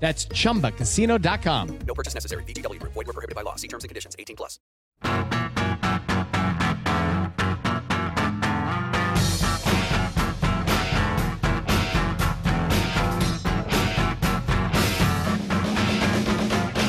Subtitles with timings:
[0.00, 1.78] That's chumbacasino.com.
[1.80, 2.44] No purchase necessary.
[2.44, 2.92] VGW Group.
[2.94, 3.56] Void were prohibited by law.
[3.56, 4.16] See terms and conditions.
[4.18, 4.58] 18 plus.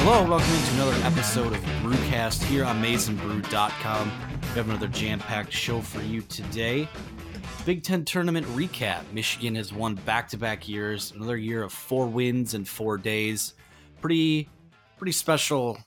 [0.01, 4.11] Hello, welcome to another episode of Brewcast here on MaizeNBrew.com.
[4.41, 6.89] We have another jam-packed show for you today.
[7.66, 9.03] Big Ten tournament recap.
[9.14, 11.12] Michigan has won back-to-back years.
[11.16, 13.53] Another year of four wins in four days.
[14.02, 14.50] Pretty,
[14.97, 15.78] pretty special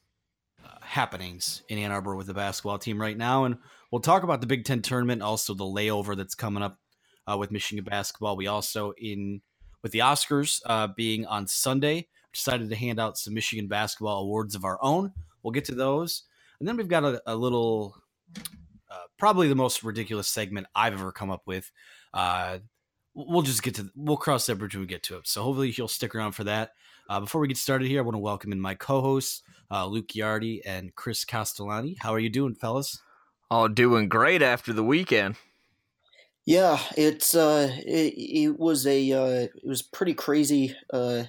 [0.64, 3.44] uh, happenings in Ann Arbor with the basketball team right now.
[3.44, 3.56] And
[3.90, 6.78] we'll talk about the Big Ten tournament, also the layover that's coming up
[7.26, 8.36] uh, with Michigan basketball.
[8.36, 9.40] We also in
[9.82, 14.54] with the Oscars uh, being on Sunday decided to hand out some Michigan basketball awards
[14.54, 15.12] of our own.
[15.42, 16.22] We'll get to those.
[16.60, 17.96] And then we've got a, a little,
[18.92, 21.70] uh, probably the most ridiculous segment I've ever come up with.
[22.12, 22.58] Uh,
[23.14, 25.26] we'll just get to, we'll cross that bridge when we get to it.
[25.26, 26.72] So hopefully you'll stick around for that.
[27.08, 29.86] Uh, before we get started here, I want to welcome in my co hosts, uh,
[29.86, 31.96] Luke Yardy and Chris Castellani.
[32.00, 33.00] How are you doing, fellas?
[33.50, 35.36] Oh, doing great after the weekend.
[36.44, 41.24] Yeah, it's uh, it, it was a uh, it was pretty crazy uh,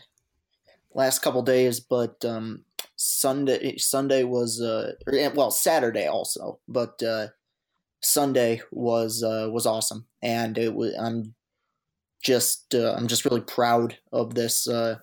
[0.94, 2.64] last couple days, but um,
[2.96, 7.28] Sunday Sunday was uh, or, well Saturday also, but uh,
[8.04, 11.34] Sunday was uh, was awesome, and it was I'm
[12.24, 14.98] just uh, I'm just really proud of this uh,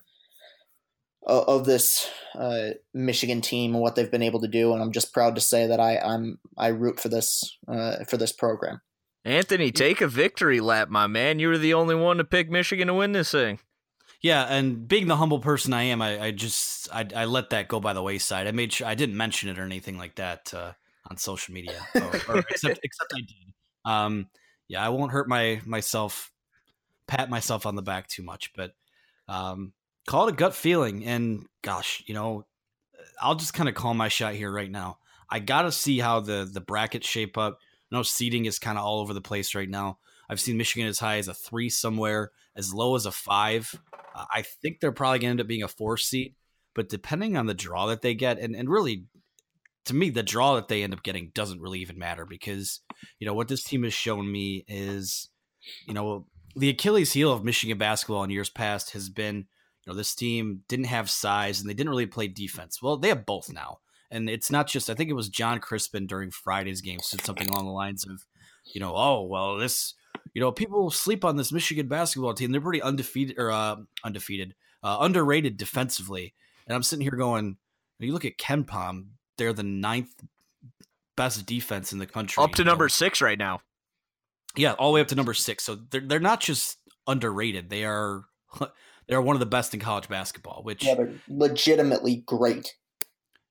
[1.27, 5.13] of this uh, Michigan team and what they've been able to do, and I'm just
[5.13, 8.81] proud to say that I I'm I root for this uh, for this program.
[9.25, 11.39] Anthony, take a victory lap, my man.
[11.39, 13.59] You were the only one to pick Michigan to win this thing.
[14.23, 17.69] Yeah, and being the humble person I am, I, I just I, I let that
[17.69, 18.47] go by the wayside.
[18.47, 20.73] I made sure I didn't mention it or anything like that uh,
[21.09, 23.55] on social media, or, or except except I did.
[23.85, 24.29] Um,
[24.69, 26.31] yeah, I won't hurt my myself,
[27.07, 28.73] pat myself on the back too much, but
[29.29, 29.73] um,
[30.07, 31.05] call it a gut feeling.
[31.05, 32.47] And gosh, you know,
[33.21, 34.99] I'll just kind of call my shot here right now.
[35.29, 37.59] I got to see how the the brackets shape up.
[37.91, 39.99] I know seating is kind of all over the place right now.
[40.29, 43.75] I've seen Michigan as high as a three somewhere, as low as a five.
[44.15, 46.37] Uh, I think they're probably going to end up being a four seat,
[46.75, 49.07] but depending on the draw that they get, and, and really,
[49.87, 52.81] to me, the draw that they end up getting doesn't really even matter because,
[53.19, 55.29] you know, what this team has shown me is,
[55.87, 59.95] you know, the Achilles heel of Michigan basketball in years past has been, you know,
[59.95, 62.83] this team didn't have size and they didn't really play defense.
[62.83, 63.79] Well, they have both now.
[64.11, 67.49] And it's not just, I think it was John Crispin during Friday's game said something
[67.49, 68.25] along the lines of,
[68.75, 69.95] you know, oh, well, this,
[70.35, 72.51] you know, people sleep on this Michigan basketball team.
[72.51, 76.35] They're pretty undefeated or uh, undefeated, uh, underrated defensively.
[76.67, 77.57] And I'm sitting here going,
[78.01, 79.07] you look at KenPom,
[79.41, 80.13] they're the ninth
[81.17, 82.45] best defense in the country.
[82.45, 82.73] Up to you know?
[82.73, 83.61] number six right now.
[84.55, 85.65] Yeah, all the way up to number six.
[85.65, 86.77] So they're they're not just
[87.07, 87.71] underrated.
[87.71, 88.25] They are
[89.09, 90.63] they are one of the best in college basketball.
[90.63, 92.75] Which Yeah, they're legitimately great.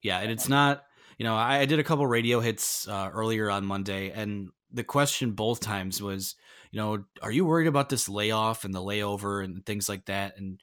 [0.04, 0.84] Yeah, and it's not.
[1.18, 4.86] You know, I, I did a couple radio hits uh, earlier on Monday, and the
[4.86, 6.36] question both times was,
[6.72, 10.38] you know, are you worried about this layoff and the layover and things like that?
[10.38, 10.62] And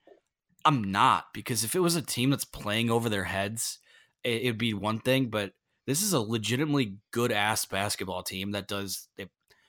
[0.65, 3.81] I'm not because if it was a team that's playing over their heads,
[4.27, 5.31] it, it'd be one thing.
[5.31, 5.53] But
[5.87, 9.25] this is a legitimately good ass basketball team that does, they,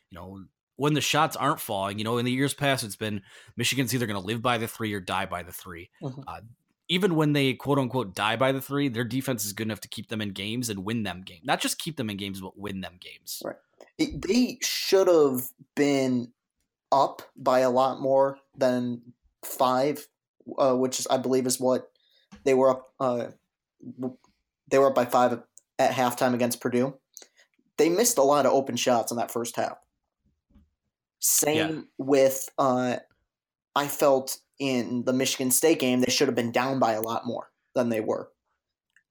[0.10, 0.46] you know,
[0.76, 1.98] when the shots aren't falling.
[1.98, 3.22] You know, in the years past, it's been
[3.56, 6.24] Michigan's either going to live by the three or die by the 3 Mhm.
[6.28, 6.42] Uh,
[6.90, 9.90] even when they quote unquote die by the three, their defense is good enough to
[9.90, 11.42] keep them in games and win them games.
[11.44, 13.42] Not just keep them in games, but win them games.
[13.44, 13.58] Right.
[13.98, 16.32] It- they should have been
[16.90, 19.02] up by a lot more than
[19.44, 20.08] five,
[20.58, 21.92] uh, which is I believe is what
[22.46, 22.94] they were up.
[23.02, 23.28] Uh,
[24.68, 25.40] they were up by five
[25.80, 26.96] at halftime against Purdue.
[27.78, 29.78] They missed a lot of open shots in that first half.
[31.20, 32.98] Same with uh,
[33.76, 37.26] I felt in the Michigan State game they should have been down by a lot
[37.26, 38.30] more than they were,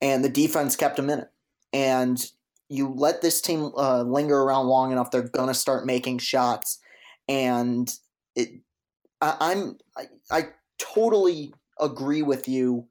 [0.01, 1.29] and the defense kept them in it.
[1.73, 2.25] And
[2.69, 6.79] you let this team uh, linger around long enough, they're gonna start making shots,
[7.29, 7.93] and
[8.35, 8.61] it.
[9.21, 10.43] I, I'm I, I
[10.79, 12.87] totally agree with you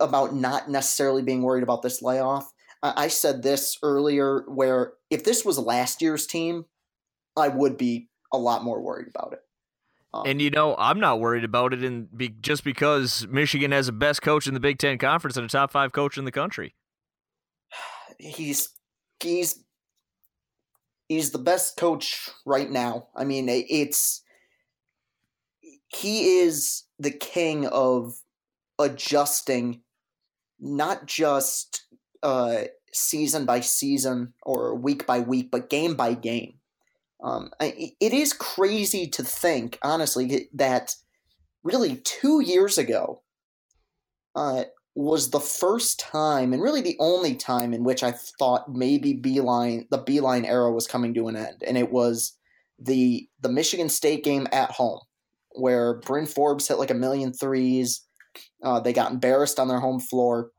[0.00, 2.52] about not necessarily being worried about this layoff.
[2.82, 6.66] I, said this earlier, where if this was last year's team,
[7.36, 9.40] I would be a lot more worried about it.
[10.14, 13.86] Um, And you know, I'm not worried about it, in be, just because Michigan has
[13.86, 16.30] the best coach in the Big Ten Conference and a top five coach in the
[16.30, 16.74] country.
[18.18, 18.68] he's
[19.20, 19.64] he's
[21.08, 23.08] he's the best coach right now.
[23.16, 24.22] I mean, it's
[25.88, 28.14] he is the king of
[28.78, 29.82] adjusting,
[30.58, 31.84] not just
[32.22, 36.54] uh, season by season or week by week, but game by game.
[37.22, 40.94] Um, it is crazy to think, honestly, that
[41.64, 43.22] really two years ago,
[44.36, 44.64] uh,
[44.98, 49.88] was the first time and really the only time in which I thought maybe Beilein
[49.90, 52.36] the Beilein era was coming to an end, and it was
[52.80, 54.98] the the Michigan State game at home,
[55.52, 58.00] where Bryn Forbes hit like a million threes.
[58.62, 60.50] Uh, they got embarrassed on their home floor.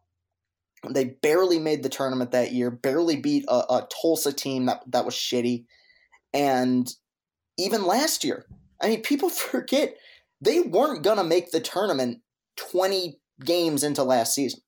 [0.90, 2.72] They barely made the tournament that year.
[2.72, 5.66] Barely beat a, a Tulsa team that that was shitty,
[6.34, 6.90] and
[7.58, 8.46] even last year,
[8.82, 9.96] I mean, people forget
[10.42, 12.20] they weren't gonna make the tournament
[12.56, 14.62] twenty games into last season.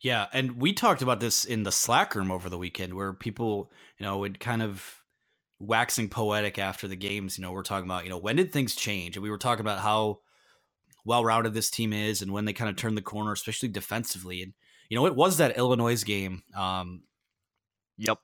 [0.00, 3.70] Yeah, and we talked about this in the Slack room over the weekend, where people,
[3.98, 5.02] you know, would kind of
[5.58, 7.38] waxing poetic after the games.
[7.38, 9.60] You know, we're talking about, you know, when did things change, and we were talking
[9.60, 10.20] about how
[11.04, 14.42] well rounded this team is, and when they kind of turn the corner, especially defensively.
[14.42, 14.52] And
[14.88, 17.02] you know, it was that Illinois game, um,
[17.98, 18.18] Yep.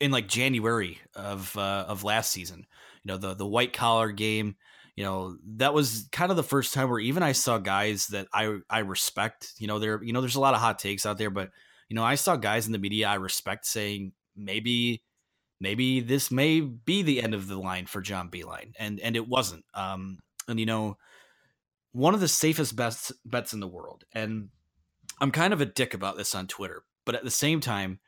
[0.00, 2.66] in like January of uh, of last season.
[3.04, 4.56] You know, the the white collar game.
[4.96, 8.28] You know, that was kind of the first time where even I saw guys that
[8.32, 9.52] I I respect.
[9.58, 11.50] You know, there you know there's a lot of hot takes out there, but
[11.88, 15.02] you know I saw guys in the media I respect saying maybe
[15.60, 19.28] maybe this may be the end of the line for John Beilein, and and it
[19.28, 19.64] wasn't.
[19.74, 20.18] Um,
[20.48, 20.96] and you know,
[21.92, 24.48] one of the safest bets bets in the world, and
[25.20, 27.98] I'm kind of a dick about this on Twitter, but at the same time,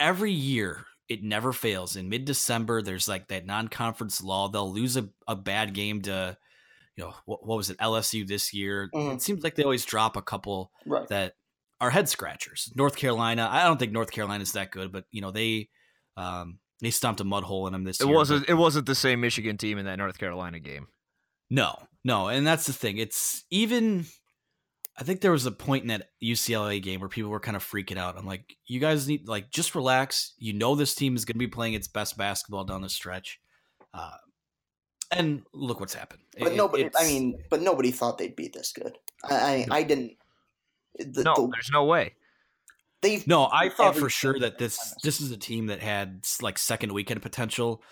[0.00, 1.96] every year it never fails.
[1.96, 4.48] In mid December, there's like that non conference law.
[4.48, 6.36] They'll lose a, a bad game to,
[6.96, 8.90] you know, what, what was it, LSU this year?
[8.94, 9.14] Mhm.
[9.14, 11.08] It seems like they always drop a couple Right.
[11.08, 11.34] that
[11.80, 12.72] are head scratchers.
[12.76, 15.68] North Carolina, I don't think North Carolina's that good, but you know they
[16.16, 18.14] um, they stomped a mud hole in them this It year.
[18.16, 18.42] wasn't.
[18.46, 20.88] but- It wasn't the same Michigan team in that North Carolina game.
[21.50, 21.74] no,
[22.08, 22.96] no, and that's the thing.
[22.98, 24.06] It's even.
[25.00, 27.62] I think there was a point in that UCLA game where people were kind of
[27.62, 28.18] freaking out.
[28.18, 30.32] I'm like, you guys need like just relax.
[30.38, 33.38] You know this team is going to be playing its best basketball down the stretch,
[33.94, 34.16] uh,
[35.12, 36.22] and look what's happened.
[36.36, 38.98] But It- nobody, I mean, but nobody thought they'd be this good.
[39.22, 40.12] I, I, I didn't.
[40.98, 42.14] The, no, the- there's no way.
[43.02, 46.58] they've No, I thought for sure that this this is a team that had like
[46.58, 47.82] second weekend potential.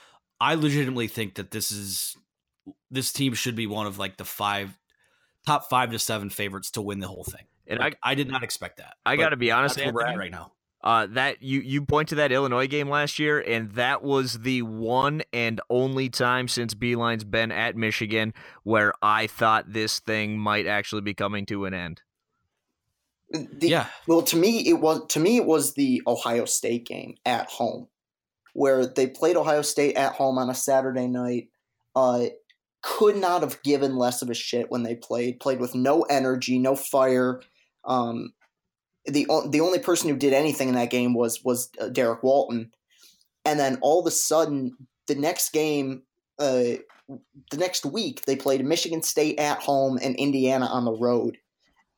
[0.40, 2.16] I legitimately think that this is
[2.90, 4.78] this team should be one of like the five
[5.46, 7.44] top five to seven favorites to win the whole thing.
[7.66, 8.94] And Like, I, did not expect that.
[9.04, 10.52] I, I got to be honest, that's where we're at Anthony, right now.
[10.85, 14.62] Uh, that you you point to that Illinois game last year, and that was the
[14.62, 18.32] one and only time since Beilein's been at Michigan
[18.62, 22.02] where I thought this thing might actually be coming to an end.
[23.30, 27.16] the, yeah, Well, to me, it was to me it was the Ohio State game
[27.25, 27.88] at home,
[28.52, 31.49] where they played Ohio State at home on a Saturday night.
[31.96, 32.26] Uh,
[32.87, 35.40] could not have given less of a shit when they played.
[35.40, 37.43] Played with no energy, no fire.
[37.85, 38.33] Um,
[39.07, 42.71] the the only person who did anything in that game was was uh, Derrick Walton,
[43.45, 44.76] and then all of a sudden,
[45.09, 46.02] the next game,
[46.38, 46.78] uh,
[47.50, 51.38] the next week, they played Michigan State at home and Indiana on the road,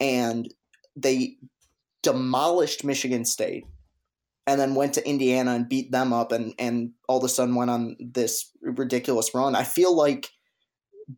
[0.00, 0.52] and
[0.96, 1.36] they
[2.02, 3.66] demolished Michigan State
[4.46, 7.54] and then went to Indiana and beat them up and and all of a sudden
[7.54, 9.54] went on this ridiculous run.
[9.54, 10.30] I feel like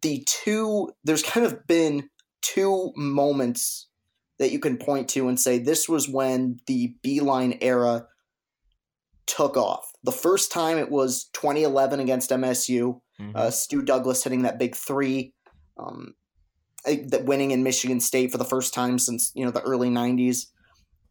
[0.02, 2.08] the two there's kind of been
[2.42, 3.88] two moments
[4.38, 8.06] that you can point to and say this was when the Beilein era
[9.26, 9.92] took off.
[10.02, 13.36] The first time it was 2011 against MSU, Mhm.
[13.36, 15.34] uh, Stu Douglass hitting that big three,
[15.76, 16.14] um,
[16.86, 19.90] eh, that winning in Michigan State for the first time since you know the early
[19.90, 20.46] 90s,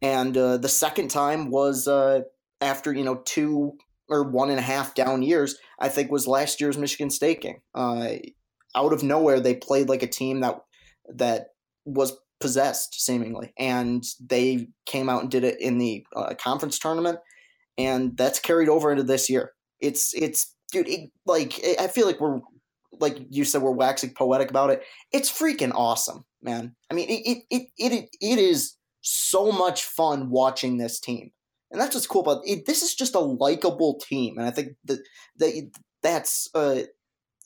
[0.02, 2.22] and uh, the second time was uh,
[2.60, 5.56] after you know two or one and a half down years.
[5.78, 7.62] I think was last year's Michigan State game.
[8.76, 10.60] Out of nowhere, they played like a team that
[11.14, 11.48] that
[11.84, 17.18] was possessed seemingly, and they came out and did it in the uh, conference tournament,
[17.76, 19.52] and that's carried over into this year.
[19.80, 22.40] It's it's dude, it, like I feel like we're
[23.00, 24.82] like you said we're waxing poetic about it.
[25.12, 26.74] It's freaking awesome, man.
[26.90, 31.30] I mean, it it it it, it is so much fun watching this team.
[31.70, 32.66] And that's what's cool about it.
[32.66, 35.00] This is just a likable team, and I think that
[35.38, 35.70] that
[36.02, 36.80] that's uh,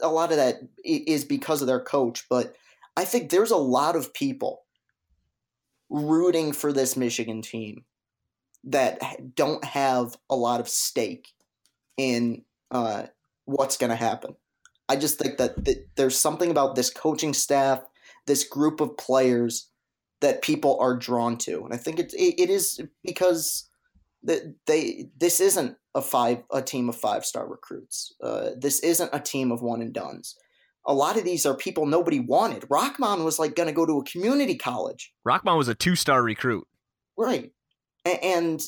[0.01, 2.27] a lot of that is because of their coach.
[2.29, 2.55] But
[2.97, 4.63] I think there's a lot of people
[5.91, 7.85] rooting for this Michigan team
[8.65, 9.01] that
[9.35, 11.29] don't have a lot of stake
[11.97, 13.05] in uh,
[13.45, 14.35] what's going to happen.
[14.89, 17.83] I just think that, that there's something about this coaching staff,
[18.27, 19.69] this group of players
[20.21, 23.69] that people are drawn to, and I think it it, it is because
[24.25, 28.15] that they this isn't a five a team of five star recruits.
[28.23, 30.37] Uh, this isn't a team of one and dones.
[30.87, 32.63] A lot of these are people nobody wanted.
[32.63, 35.13] Rahkman was like going to go to a community college.
[35.27, 36.67] Rahkman was a two star recruit.
[37.17, 37.53] Right.
[38.05, 38.63] And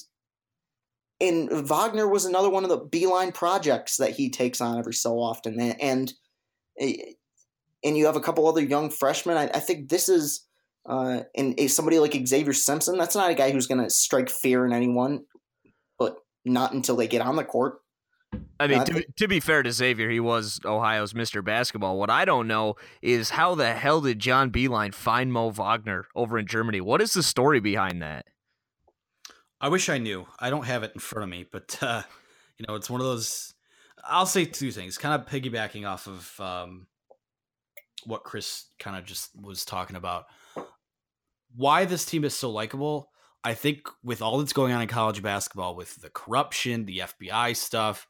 [1.20, 5.18] and Wagner was another one of the Beilein projects that he takes on every so
[5.18, 5.58] often.
[5.60, 6.12] And
[6.78, 9.36] and you have a couple other young freshmen.
[9.36, 10.46] I, I think this is
[10.88, 12.96] uh, and somebody like Zavier Simpson.
[12.96, 15.24] That's not a guy who's going to strike fear in anyone,
[16.46, 17.80] not until they get on the court.
[18.58, 21.44] I mean, to, to be fair to Zavier, he was Ohio's Mr.
[21.44, 21.98] Basketball.
[21.98, 26.38] What I don't know is how the hell did John Beilein find Mo Wagner over
[26.38, 26.80] in Germany?
[26.80, 28.26] What is the story behind that?
[29.60, 30.26] I wish I knew.
[30.38, 32.02] I don't have it in front of me, but uh,
[32.58, 33.54] you know, it's one of those.
[34.04, 36.86] I'll say two things, kind of piggybacking off of um,
[38.04, 40.26] what Chris kind of just was talking about.
[41.54, 43.10] Why this team is so likable,
[43.44, 47.56] I think, with all that's going on in college basketball, with the corruption, the FBI
[47.56, 48.08] stuff,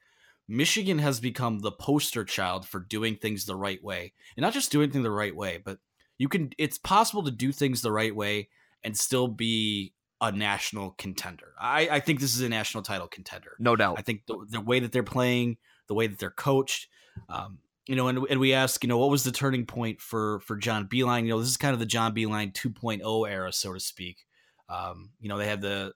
[0.48, 4.72] Michigan has become the poster child for doing things the right way, and not just
[4.72, 5.78] doing things the right way, but
[6.18, 6.50] you can.
[6.58, 8.48] It's possible to do things the right way
[8.82, 11.52] and still be a national contender.
[11.60, 13.52] I, I think this is a national title contender.
[13.58, 13.98] No doubt.
[13.98, 16.88] I think the, the way that they're playing, the way that they're coached,
[17.28, 20.40] um, you know, and, and we ask, you know, what was the turning point for
[20.40, 21.22] for John Beilein?
[21.22, 24.25] You know, this is kind of the John Beilein 2.0 era, so to speak.
[24.68, 25.92] Um, you know, they had the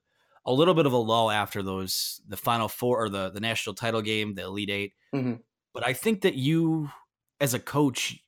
[0.47, 3.75] a little bit of a lull after those the final four or the the national
[3.75, 5.41] title game, the Elite 8 Mhm.
[5.73, 6.91] But I think that you,
[7.41, 8.19] as a coach,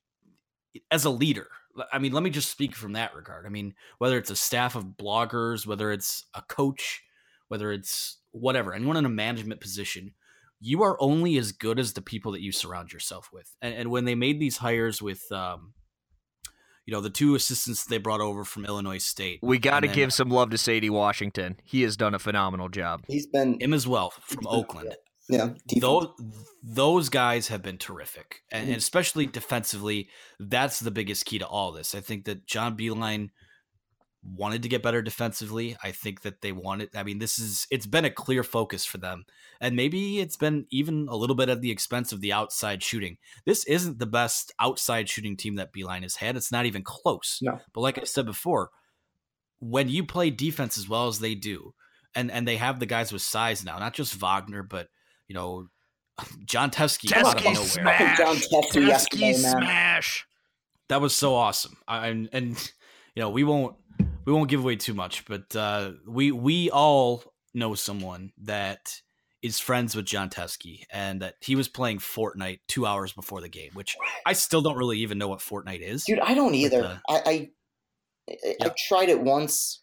[0.91, 1.47] as a leader,
[1.91, 3.45] I mean, let me just speak from that regard.
[3.45, 7.01] I mean, whether it's a staff of bloggers, whether it's a coach,
[7.47, 10.13] whether it's whatever, anyone in a management position,
[10.59, 13.53] you are only as good as the people that you surround yourself with.
[13.61, 15.73] And, and when they made these hires with, um,
[16.85, 20.13] you know, the two assistants they brought over from Illinois State, We got to give
[20.13, 21.57] some love to Saddi Washington.
[21.63, 23.03] He has done a phenomenal job.
[23.07, 24.95] He's been him as well from Oakland.
[25.29, 25.49] yeah.
[25.67, 25.81] defense.
[25.81, 26.07] those
[26.61, 30.09] those guys have been terrific, and, and especially defensively,
[30.39, 31.95] that's the biggest key to all this.
[31.95, 33.29] I think that John Beilein
[34.23, 35.75] wanted to get better defensively.
[35.83, 36.95] I think that they wanted.
[36.95, 39.25] I mean, this is it's been a clear focus for them,
[39.59, 43.17] and maybe it's been even a little bit at the expense of the outside shooting.
[43.45, 46.37] This isn't the best outside shooting team that Beilein has had.
[46.37, 47.39] It's not even close.
[47.41, 47.59] No.
[47.73, 48.69] But like I said before,
[49.59, 51.73] when you play defense as well as they do,
[52.15, 54.87] and and they have the guys with size now, not just Wagner, but
[55.27, 55.67] you know,
[56.45, 57.55] Jon Teske out of nowhere.
[57.55, 58.17] smash.
[58.17, 59.51] Jon Teske yesterday, Teske man.
[59.51, 60.27] smash.
[60.89, 61.77] That was so awesome.
[61.87, 62.51] I, and and
[63.15, 63.75] you know, we won't
[64.25, 69.01] we won't give away too much, but uh, we we all know someone that
[69.41, 73.49] is friends with Jon Teske, and that he was playing Fortnite two hours before the
[73.49, 76.05] game, which I still don't really even know what Fortnite is.
[76.05, 76.19] dude.
[76.19, 76.83] I don't either.
[76.83, 77.49] uh, I, I
[78.29, 78.69] I Yeah.
[78.87, 79.81] tried it once.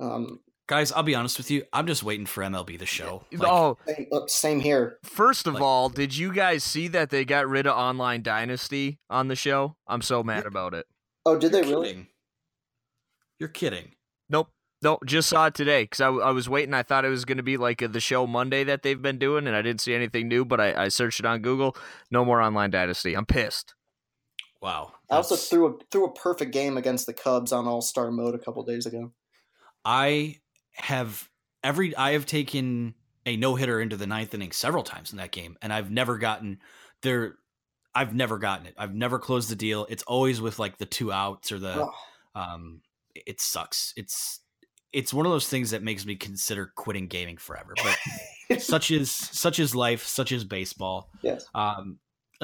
[0.00, 1.64] Um, Guys, I'll be honest with you.
[1.72, 3.24] I'm just waiting for MLB the show.
[3.32, 4.98] Like, oh, same, look, same here.
[5.02, 9.00] first of like- all, did you guys see that they got rid of Online Dynasty
[9.10, 9.76] on the show?
[9.88, 10.86] I'm so mad about it.
[11.26, 12.06] Oh, did they you're really?
[13.48, 13.78] Kidding.
[13.78, 13.94] You're kidding.
[14.28, 14.48] Nope.
[14.82, 16.72] Nope, just saw it today because I, I was waiting.
[16.72, 19.18] I thought it was going to be like uh the show Monday that they've been
[19.18, 20.42] doing, and I didn't see anything new.
[20.44, 21.76] But I, I searched it on Google.
[22.10, 23.14] No more Online Dynasty.
[23.14, 23.74] I'm pissed.
[24.62, 24.92] Wow.
[25.10, 28.34] I also threw a threw a perfect game against the Cubs on All Star mode
[28.34, 29.12] a couple days ago.
[29.84, 30.36] I
[30.72, 31.28] have
[31.62, 32.94] every I have taken
[33.26, 36.16] a no hitter into the ninth inning several times in that game, and I've never
[36.16, 36.58] gotten
[37.02, 37.36] there.
[37.94, 38.74] I've never gotten it.
[38.78, 39.86] I've never closed the deal.
[39.90, 41.74] It's always with like the two outs or the.
[41.82, 41.92] Oh.
[42.34, 42.80] Um,
[43.14, 43.92] it sucks.
[43.96, 44.40] It's
[44.92, 47.74] it's one of those things that makes me consider quitting gaming forever.
[48.48, 50.06] But such is such is life.
[50.06, 51.10] Such is baseball.
[51.22, 51.46] yes.
[51.54, 51.98] Um,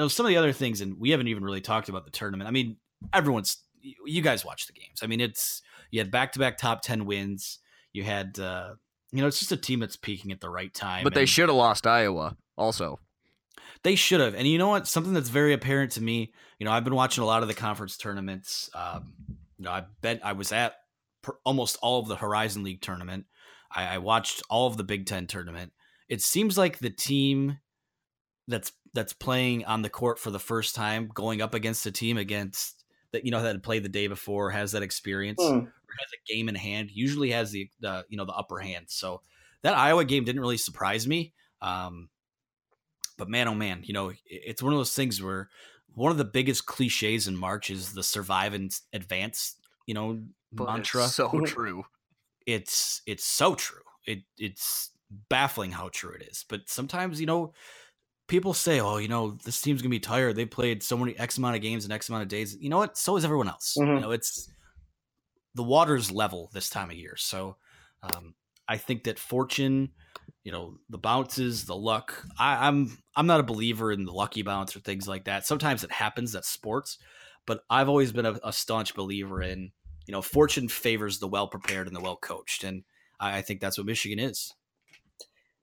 [0.07, 2.47] some of the other things, and we haven't even really talked about the tournament.
[2.47, 2.77] I mean,
[3.13, 4.99] everyone's you guys watch the games.
[5.01, 7.59] I mean, it's you had back to back top ten wins.
[7.93, 8.75] You had uh,
[9.11, 11.03] you know, it's just a team that's peaking at the right time.
[11.03, 12.99] But they should have lost Iowa also.
[13.83, 14.35] They should have.
[14.35, 14.87] And you know what?
[14.87, 16.33] Something that's very apparent to me.
[16.59, 18.69] You know, I've been watching a lot of the conference tournaments.
[18.73, 20.75] Um, you know, I bet I was at
[21.21, 23.25] per, almost all of the Horizon League tournament.
[23.73, 25.73] I, I watched all of the Big Ten tournament.
[26.09, 27.57] It seems like the team
[28.47, 32.17] that's that's playing on the court for the first time, going up against a team
[32.17, 35.53] against that you know that had played the day before, has that experience, or
[35.99, 38.85] has a game in hand, usually has the the you know the upper hand.
[38.89, 39.21] So
[39.63, 41.33] that Iowa game didn't really surprise me.
[41.61, 42.09] Um,
[43.17, 45.49] but man, oh man, you know, it's one of those things where
[45.97, 49.55] one of the biggest cliches in March is the survive and advance,
[49.87, 51.07] you know, mantra.
[51.07, 51.83] so true.
[52.45, 53.81] it's it's so true.
[54.05, 54.91] It it's
[55.29, 56.45] baffling how true it is.
[56.47, 57.53] But sometimes, you know,
[58.27, 60.35] people say, "Oh, you know, this team's gonna be tired.
[60.35, 62.77] They played so many X amount of games in X amount of days." You know
[62.77, 62.95] what?
[62.95, 63.75] So is everyone else.
[63.75, 64.01] You Mhm.
[64.01, 64.49] know, it's
[65.55, 67.15] the water's level this time of year.
[67.17, 67.57] So
[68.03, 68.35] um,
[68.67, 69.93] I think that fortune,
[70.47, 72.23] you know, the bounces, the luck.
[72.39, 75.45] I, I'm I'm not a believer in the lucky bounce or things like that.
[75.45, 76.31] Sometimes it happens.
[76.31, 76.99] That's sports.
[77.45, 79.73] But I've always been a, a staunch believer in,
[80.05, 82.85] you know, fortune favors the well prepared and the well coached, and
[83.19, 84.53] I, I think that's what Michigan is.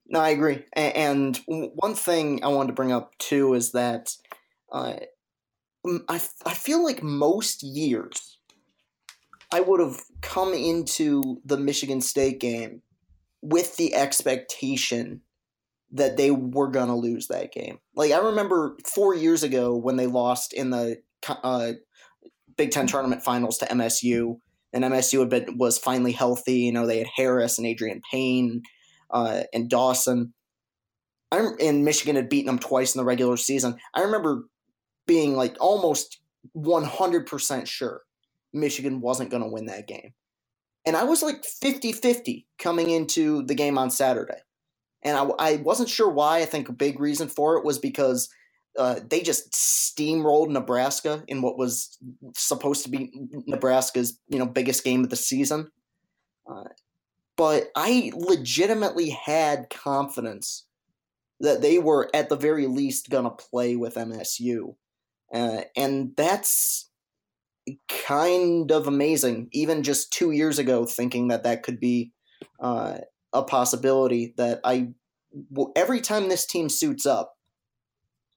[0.06, 0.66] No, I agree.
[0.74, 4.14] And one thing I wanted to bring up too is that
[4.70, 4.96] uh,
[6.10, 8.36] I, I feel like most years
[9.50, 12.82] I would have come into the Michigan State game
[13.44, 15.20] with the expectation
[15.92, 17.78] that they were going to lose that game.
[17.94, 20.96] Like, I remember four years ago when they lost in the
[21.28, 21.72] uh,
[22.56, 24.38] Big Ten tournament finals to MSU,
[24.72, 26.60] and MSU had been, was finally healthy.
[26.60, 28.62] You know, they had Harris and Adreian Payne
[29.10, 30.32] uh, and Dawson.
[31.30, 33.76] I rem- and Michigan had beaten them twice in the regular season.
[33.92, 34.46] I remember
[35.06, 36.18] being like almost
[36.56, 38.00] 100% sure
[38.54, 40.14] Michigan wasn't going to win that game.
[40.86, 44.38] And I was like 50 50 coming into the game on Saturday.
[45.02, 46.38] And I, I wasn't sure why.
[46.38, 48.28] I think a big reason for it was because
[48.78, 51.96] uh, they just steamrolled Nebraska in what was
[52.34, 53.12] supposed to be
[53.46, 55.70] Nebraska's you know biggest game of the season.
[56.50, 56.64] Uh,
[57.36, 60.66] but I legitimately had confidence
[61.40, 64.76] that they were at the very least going to play with MSU.
[65.32, 66.90] Uh, and that's
[67.88, 69.48] kind of amazing.
[69.52, 72.12] Even just two years ago, thinking that that could be
[72.60, 72.98] uh,
[73.32, 74.88] a possibility, that I
[75.76, 77.36] every time this team suits up,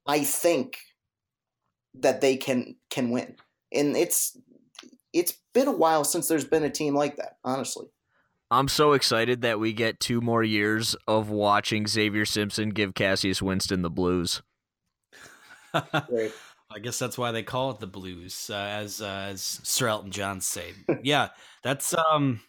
[0.08, 0.78] I think
[1.96, 3.36] that they can can win.
[3.74, 4.38] And it's
[5.14, 7.88] it's been a while since there's been a team like that, honestly.
[8.50, 13.42] I'm so excited that we get two more years of watching Zavier Simpson give Cassius
[13.42, 14.42] Winston the blues.
[16.70, 20.12] I guess that's why they call it the blues, uh, as uh, as Sir Elton
[20.12, 20.74] John say.
[21.02, 21.30] yeah,
[21.64, 22.42] that's um,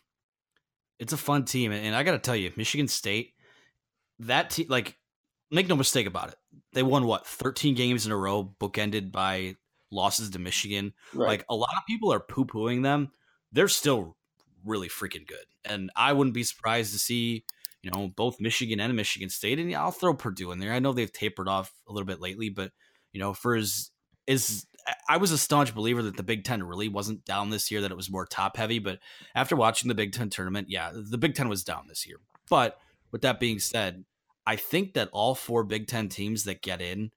[0.98, 3.34] it's a fun team, and I got to tell you, Michigan State,
[4.20, 4.96] that team, like,
[5.50, 6.34] make no mistake about it,
[6.72, 9.54] they won what thirteen games in a row, bookended by
[9.90, 10.94] losses to Michigan.
[11.14, 11.28] Right.
[11.28, 13.12] Like a lot of people are poo pooing them,
[13.52, 14.16] they're still
[14.64, 17.44] really freaking good, and I wouldn't be surprised to see.
[17.80, 20.72] You know, both Michigan and Michigan State, and I'll throw Purdue in there.
[20.72, 22.72] I know they've tapered off a little bit lately, but
[23.12, 23.92] you know, for as
[24.28, 24.66] is
[25.08, 27.90] I was a staunch believer that the Big Ten really wasn't down this year, that
[27.90, 28.78] it was more top heavy.
[28.78, 29.00] But
[29.34, 32.18] after watching the Big Ten tournament, yeah, the Big Ten was down this year.
[32.48, 32.78] But
[33.10, 34.04] with that being said,
[34.46, 37.10] I think that all four Big Ten teams that get in,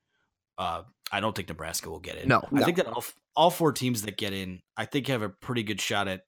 [0.57, 2.27] uh, I don't think Nebraska will get in.
[2.27, 2.43] No.
[2.53, 3.03] I think that all,
[3.35, 6.21] all four teams that get in, I think have a pretty good shot at,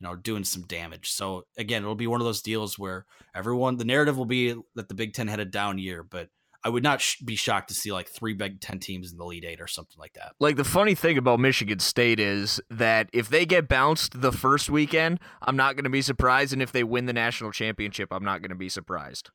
[0.00, 1.10] you know, doing some damage.
[1.10, 4.88] So again, it'll be one of those deals where everyone, the narrative will be that
[4.88, 6.30] the Big Ten had a down year, but
[6.62, 9.24] I would not sh- be shocked to see like three Big Ten teams in the
[9.24, 10.34] Elite Eight or something like that.
[10.38, 14.68] Like the funny thing about Michigan State is that if they get bounced the first
[14.68, 18.24] weekend, I'm not going to be surprised, and if they win the national championship, I'm
[18.24, 19.30] not going to be surprised.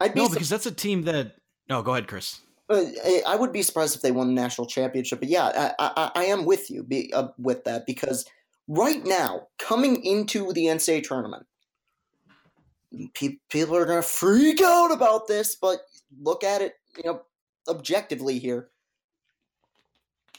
[0.00, 1.36] I'd be No, sup- because that's a team that.
[1.68, 2.40] No, go ahead, Chris.
[2.68, 5.90] Uh, I- I would be surprised if they won the national championship, but yeah, I,
[5.96, 8.24] I, I am with you be, uh, with that because
[8.68, 11.46] right now, coming into the NCAA tournament,
[13.14, 15.80] pe- people are going to freak out about this, but
[16.18, 17.22] look at it, you know,
[17.68, 18.70] objectively here.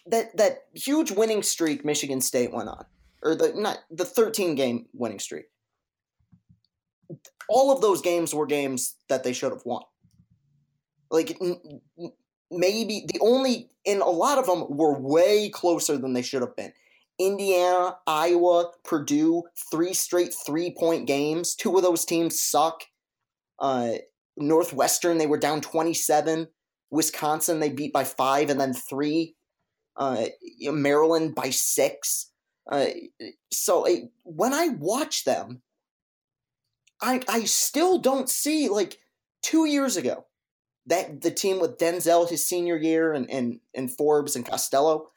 [0.08, 2.86] That that huge winning streak Michigan State went on,
[3.22, 5.46] or the not the thirteen game winning streak.
[7.50, 9.84] all of those games were games that they should have won.
[11.10, 11.38] Like
[12.50, 16.56] maybe the only and a lot of them were way closer than they should have
[16.56, 16.74] been.
[17.20, 21.56] Indiana, Iowa, Purdue, three straight three point games.
[21.56, 22.84] Two of those teams suck.
[23.60, 23.96] Uh,
[24.42, 26.48] Northwestern, they were down 27.
[26.90, 29.36] Wisconsin, they beat by five and then three.
[29.96, 30.26] Uh,
[30.62, 32.32] Maryland by six.
[32.72, 32.88] Uh,
[33.52, 33.88] so
[34.24, 35.62] when I watch them,
[37.02, 38.98] I I still don't see like
[39.42, 40.26] two years ago
[40.86, 45.12] that the team with Denzel his senior year and and and Forbes and Costello.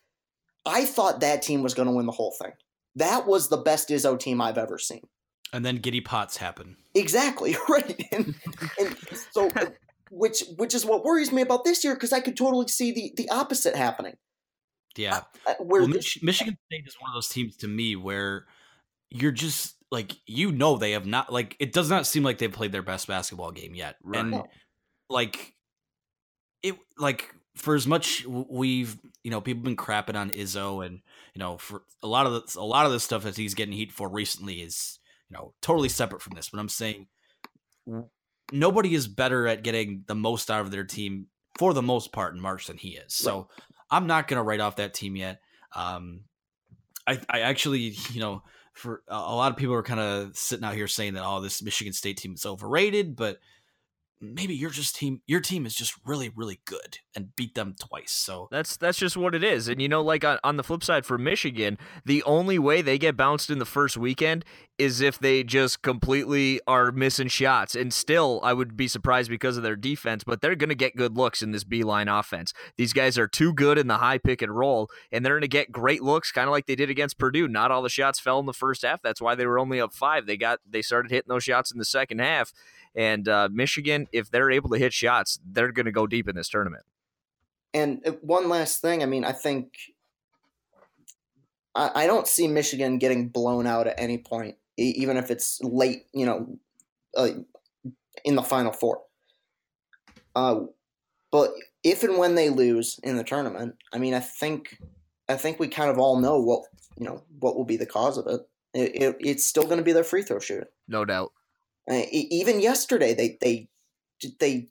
[0.67, 2.53] I thought that team was going to win the whole thing.
[2.97, 5.03] That was the best Izzo team I've ever seen.
[5.55, 6.77] And then Giddy Potts happen.
[6.95, 8.35] Exactly right, and,
[8.79, 8.97] and
[9.31, 9.67] so uh,
[10.11, 13.12] which which is what worries me about this year because I could totally see the
[13.17, 14.17] the opposite happening.
[14.97, 15.23] Yeah.
[15.47, 18.47] Uh, where Well, this- Michigan State is one of those teams to me where
[19.11, 22.51] you're just like you know they have not like it does not seem like they've
[22.53, 23.97] played their best basketball game yet.
[24.03, 24.25] Right.
[24.25, 24.43] And
[25.09, 25.55] like
[26.64, 31.01] it like for as much we've you know people been crapping on Izzo and
[31.33, 33.75] you know for a lot of the, a lot of the stuff that he's getting
[33.75, 34.99] heat for recently is
[35.31, 37.07] you know totally separate from this but I'm saying
[38.53, 41.27] nobody is better at getting the most out of their team
[41.59, 43.15] for the most part in March than he is.
[43.15, 43.49] So
[43.91, 45.41] I'm not going to write off that team yet.
[45.75, 46.23] Um
[47.07, 50.65] I I actually you know for a a lot of people are kind of sitting
[50.65, 53.39] out here saying that oh this Michigan State team is overrated but
[54.33, 58.13] maybe your just team your team is just really really good and beat them twice
[58.13, 59.69] so That's that's just what it is.
[59.69, 62.99] And you know, like on, on the flip side for Michigan, the only way they
[62.99, 64.45] get bounced in the first weekend
[64.79, 67.75] is if they just completely are missing shots.
[67.75, 70.97] And still, I would be surprised because of their defense, but they're going to get
[70.97, 72.53] good looks in this Beilein offense.
[72.77, 75.49] These guys are too good in the high pick and roll, and they're going to
[75.49, 77.47] get great looks, kind of like they did against Purdue.
[77.47, 79.01] Not all the shots fell in the first half.
[79.03, 80.27] That's why they were only up five.
[80.27, 82.53] They got they started hitting those shots in the second half.
[82.97, 86.37] And uh, Michigan, if they're able to hit shots, they're going to go deep in
[86.37, 86.85] this tournament.
[87.73, 89.75] And uh, one last thing, I mean, I think
[91.75, 96.07] I, I don't see Michigan getting blown out at any point, even if it's late,
[96.13, 96.59] you know,
[97.17, 97.31] uh,
[98.25, 99.03] in the Final Four.
[100.37, 100.61] Uh,
[101.31, 101.51] but
[101.83, 104.79] if and when they lose in the tournament, I mean, I think
[105.29, 106.63] I think we kind of all know what
[106.99, 108.41] you know what will be the cause of it.
[108.73, 110.69] It, it it's still going to be their free throw shooting.
[110.89, 111.33] No doubt.
[111.90, 113.68] Uh, even yesterday, they they
[114.40, 114.68] they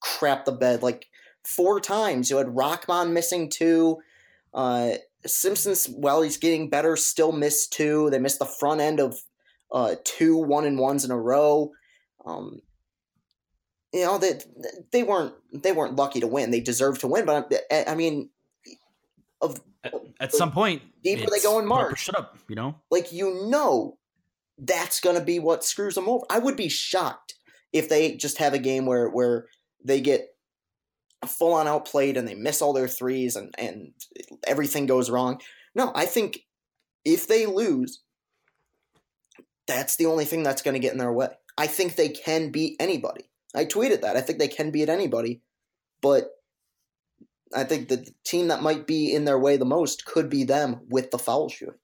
[0.00, 1.06] crap the bed like
[1.46, 2.30] four times.
[2.30, 3.98] You had Rahkman missing two.
[4.52, 4.92] Uh,
[5.26, 8.10] Simpsons, while he's getting better, still missed two.
[8.10, 9.18] They missed the front end of
[9.72, 11.72] uh, two one and ones in a row.
[12.26, 12.60] Um,
[13.92, 14.40] you know they
[14.90, 16.50] they weren't they weren't lucky to win.
[16.50, 18.30] They deserved to win, but I, I mean,
[19.40, 21.98] of at, at some point Deeper they go in put up or March.
[22.00, 23.98] shut up you know like you know
[24.58, 26.24] that's going to be what screws them over.
[26.30, 27.34] I would be shocked
[27.72, 29.46] if they just have a game where where
[29.84, 30.28] they get
[31.26, 33.92] full on outplayed and they miss all their threes and and
[34.46, 35.40] everything goes wrong.
[35.74, 36.40] No, I think
[37.04, 38.04] if they lose
[39.66, 41.28] that's the only thing that's going to get in their way.
[41.56, 43.30] I think they can beat anybody.
[43.54, 44.16] I tweeted that.
[44.16, 45.40] I think they can beat anybody,
[46.02, 46.30] but
[47.54, 50.80] I think the team that might be in their way the most could be them
[50.88, 51.78] with the foul shooting.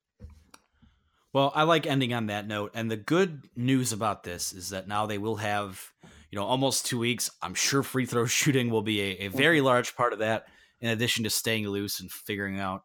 [1.33, 2.71] Well, I like ending on that note.
[2.73, 5.91] And the good news about this is that now they will have,
[6.29, 7.29] you know, almost two weeks.
[7.41, 10.47] I'm sure free throw shooting will be a, a very large part of that,
[10.81, 12.83] in addition to staying loose and figuring out,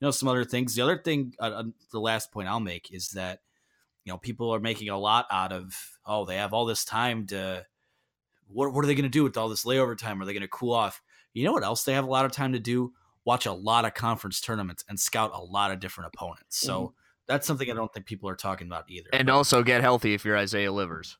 [0.00, 0.74] you know, some other things.
[0.74, 3.40] The other thing, uh, uh, the last point I'll make is that,
[4.04, 5.74] you know, people are making a lot out of,
[6.06, 7.66] oh, they have all this time to,
[8.46, 10.22] what, what are they going to do with all this layover time?
[10.22, 11.02] Are they going to cool off?
[11.34, 12.92] You know what else they have a lot of time to do?
[13.24, 16.58] Watch a lot of conference tournaments and scout a lot of different opponents.
[16.58, 16.94] So,
[17.30, 19.10] that's something I don't think people are talking about either.
[19.12, 21.16] And But also get healthy if you're Isaiah Livers.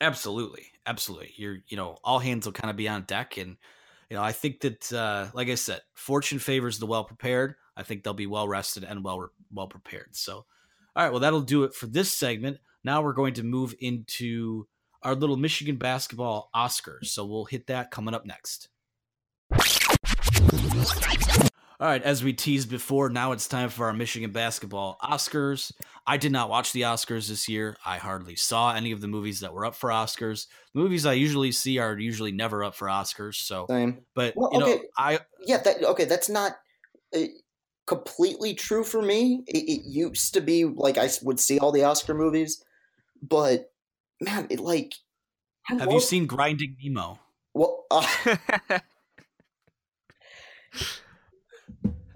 [0.00, 3.56] absolutely, absolutely, you're you know all hands will kind of be on deck, and
[4.10, 7.54] you know I think that uh, like I said, fortune favors the well prepared.
[7.76, 10.16] I think they'll be well rested and well well prepared.
[10.16, 10.46] So, all
[11.04, 12.58] right, well that'll do it for this segment.
[12.84, 14.66] Now we're going to move into
[15.02, 17.06] our little Michigan basketball Oscars.
[17.06, 18.68] So we'll hit that coming up next.
[21.78, 25.72] All right, as we teased before, now it's time for our Michigan basketball Oscars.
[26.06, 27.76] I did not watch the Oscars this year.
[27.84, 30.46] I hardly saw any of the movies that were up for Oscars.
[30.72, 33.34] The movies I usually see are usually never up for Oscars.
[33.34, 33.98] So, Same.
[34.14, 34.82] but Well, you know, okay.
[34.96, 36.56] I yeah that okay that's not
[37.14, 37.20] uh,
[37.86, 41.84] completely true for me it, it used to be like I would see all the
[41.84, 42.64] oscar movies
[43.22, 43.70] but
[44.20, 44.94] man it like
[45.70, 47.20] I have you seen Grinding Nemo?
[47.54, 48.06] well uh,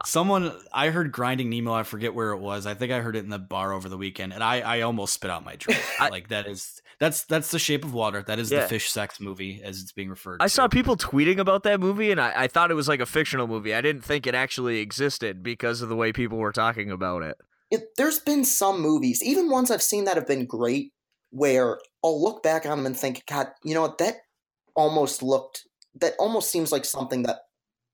[0.06, 1.72] Someone I heard Grinding Nemo.
[1.72, 2.66] I forget where it was.
[2.66, 5.12] I think I heard it in the bar over the weekend, and I I almost
[5.14, 5.80] spit out my drink.
[6.00, 8.22] like that is That's that's the Shape of Water.
[8.22, 8.62] That is Yeah.
[8.62, 10.40] the fish sex movie, as it's being referred.
[10.40, 10.50] I to.
[10.50, 13.46] saw people tweeting about that movie, and I, I thought it was like a fictional
[13.46, 13.74] movie.
[13.74, 17.36] I didn't think it actually existed because of the way people were talking about it.
[17.70, 20.92] it, there's been some movies, even ones I've seen that have been great,
[21.30, 23.98] where I'll look back on them and think, God, you know what?
[23.98, 24.16] That
[24.74, 25.64] almost looked.
[26.00, 27.40] That almost seems like something that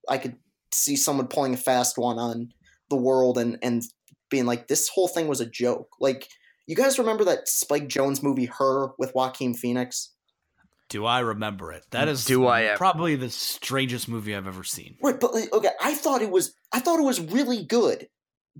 [0.08, 0.36] I could
[0.72, 2.50] see someone pulling a fast one on
[2.90, 3.82] the world and and
[4.30, 5.88] being like, this whole thing was a joke.
[6.00, 6.28] Like,
[6.66, 10.12] you guys remember that Spike Jonze movie, Her, with Joaquin Phoenix?
[10.88, 11.84] Do I remember it?
[11.90, 12.76] That is Do I ever?
[12.78, 14.96] probably the strangest movie I've ever seen.
[15.02, 16.54] Right, but like, okay, I thought it was.
[16.72, 18.08] I thought it was really good.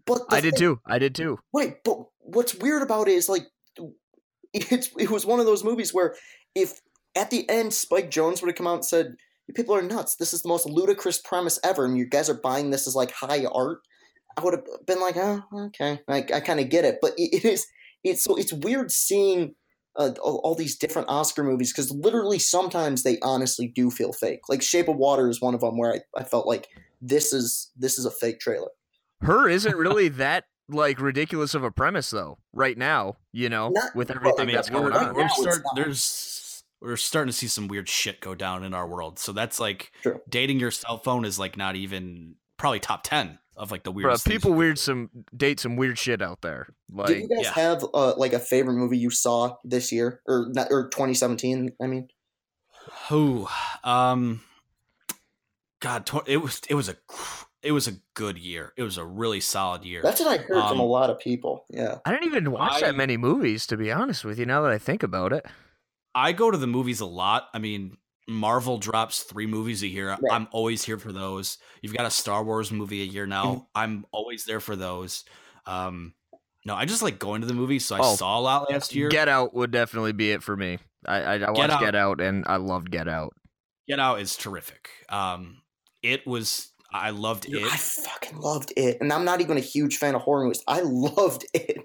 [0.07, 0.81] But I did thing- too.
[0.85, 1.38] I did too.
[1.53, 3.47] Wait, but what's weird about it is like
[4.53, 6.14] it's it was one of those movies where
[6.55, 6.81] if
[7.14, 10.16] at the end Spike Jonze would have come out and said, "You people are nuts.
[10.16, 13.12] This is the most ludicrous premise ever, and you guys are buying this as like
[13.12, 13.80] high art,"
[14.37, 17.35] I would have been like, "Oh, okay, I, I kind of get it." But it,
[17.37, 17.66] it is
[18.04, 19.54] it's so it's weird seeing.
[19.98, 24.40] Uh, all, all these different Oscar movies because literally sometimes they honestly do feel fake.
[24.46, 26.68] Like Shape of Water is one of them where I, I felt like
[27.00, 28.68] this is this is a fake trailer.
[29.22, 32.37] Her isn't really that like ridiculous of a premise though.
[32.52, 35.14] Right now, you know, Not- with well, everything I mean, that's going on.
[35.14, 36.04] we're now it's start, there's
[36.80, 39.18] we're starting to see some weird shit go down in our world.
[39.18, 40.20] So that's like True.
[40.28, 43.94] dating your cell phone is like not even probably top ten of like the Bruh,
[44.04, 44.24] weirdest.
[44.24, 46.68] things people weird some date some weird shit out there.
[46.92, 47.52] Like, Do you guys yeah.
[47.54, 51.72] have uh, like a favorite movie you saw this year or not, or 2017?
[51.82, 52.08] I mean,
[53.08, 53.48] Who,
[53.82, 54.42] um,
[55.80, 56.96] God, tw- it was it was a
[57.62, 58.72] it was a good year.
[58.76, 60.00] It was a really solid year.
[60.02, 61.64] that's what I heard from Um, a lot of people.
[61.70, 64.46] Yeah, I didn't even watch I- that many movies to be honest with you.
[64.46, 65.44] Now that I think about it,
[66.16, 67.48] I go to the movies a lot.
[67.55, 70.09] I mean, Marvel drops three movies a year.
[70.09, 70.18] Right.
[70.33, 71.59] I'm always here for those.
[71.83, 73.44] You've got a Star Wars movie a year now.
[73.44, 73.66] Mhm.
[73.74, 75.24] I'm always there for those.
[75.66, 76.14] Um,
[76.64, 77.85] no, I just like going to the movies.
[77.87, 79.09] So I Oh, saw a lot last year.
[79.11, 80.79] Get Out would definitely be it for me.
[81.07, 81.81] I I, I watched Out.
[81.81, 83.35] Get Out and I loved Get Out.
[83.87, 84.88] Get Out is terrific.
[85.09, 85.62] Um,
[86.02, 86.72] it was.
[86.92, 87.72] I loved Dude, it.
[87.72, 90.64] I fucking loved it, and I'm not even a huge fan of horror movies.
[90.66, 91.79] I loved it.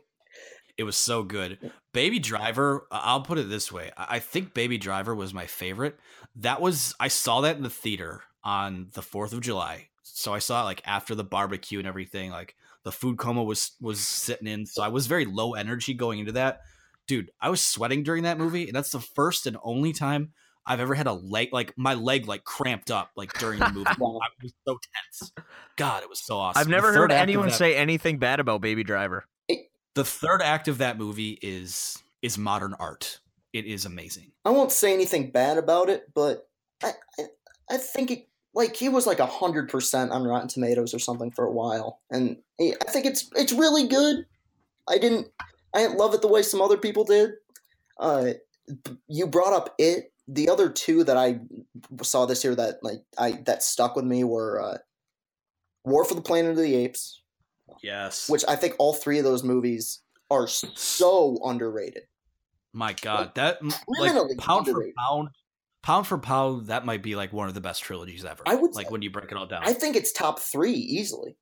[0.77, 1.71] It was so good.
[1.93, 3.91] Baby Driver, I'll put it this way.
[3.97, 5.99] I I think Baby Driver was my favorite.
[6.35, 9.89] That was I saw that in the theater on the 4th of July.
[10.03, 12.31] So I saw it like after the barbecue and everything.
[12.31, 14.65] Like the food coma was was sitting in.
[14.65, 16.61] So I was very low energy going into that.
[17.07, 20.31] Dude, I was sweating during that movie, and that's the first and only time
[20.65, 23.87] I've ever had a leg like my leg like cramped up like during the movie.
[23.89, 25.33] I was so tense.
[25.75, 26.59] God, it was so awesome.
[26.59, 29.25] I've never heard anyone say anything bad about Baby Driver.
[29.95, 33.19] The third act of that movie is is modern art.
[33.53, 34.31] It is amazing.
[34.45, 36.47] I won't say anything bad about it, but
[36.83, 37.23] I I,
[37.71, 41.31] I think it like he was like a hundred percent on Rotten Tomatoes or something
[41.31, 44.25] for a while, and I think it's it's really good.
[44.89, 45.27] I didn't
[45.73, 47.31] I didn't love it the way some other people did.
[47.99, 48.31] Uh,
[49.07, 50.11] you brought up it.
[50.27, 51.39] The other two that I
[52.03, 54.77] saw this year that like I that stuck with me were uh,
[55.83, 57.20] War for the Planet of the Apes,
[57.81, 58.29] Yes.
[58.29, 62.03] which I think all three of those movies are so underrated.
[62.73, 63.59] my God, that
[63.99, 65.29] like pound for pound,
[65.83, 68.43] pound for pound, that might be like one of the best trilogies ever.
[68.45, 69.61] I would like say- when you break it all down.
[69.65, 71.35] I think it's top three easily.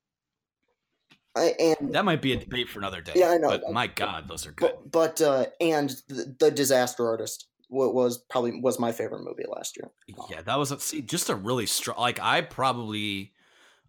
[1.36, 3.12] I, and that might be a debate for another day.
[3.14, 3.50] Yeah, I know.
[3.50, 4.72] But my God, those are good.
[4.90, 9.76] but but uh, and the, the Disaster Artist was probably was my favorite movie last
[9.76, 9.92] year.
[10.28, 11.98] Yeah, that was a, see just a really strong.
[12.00, 13.32] Like I probably,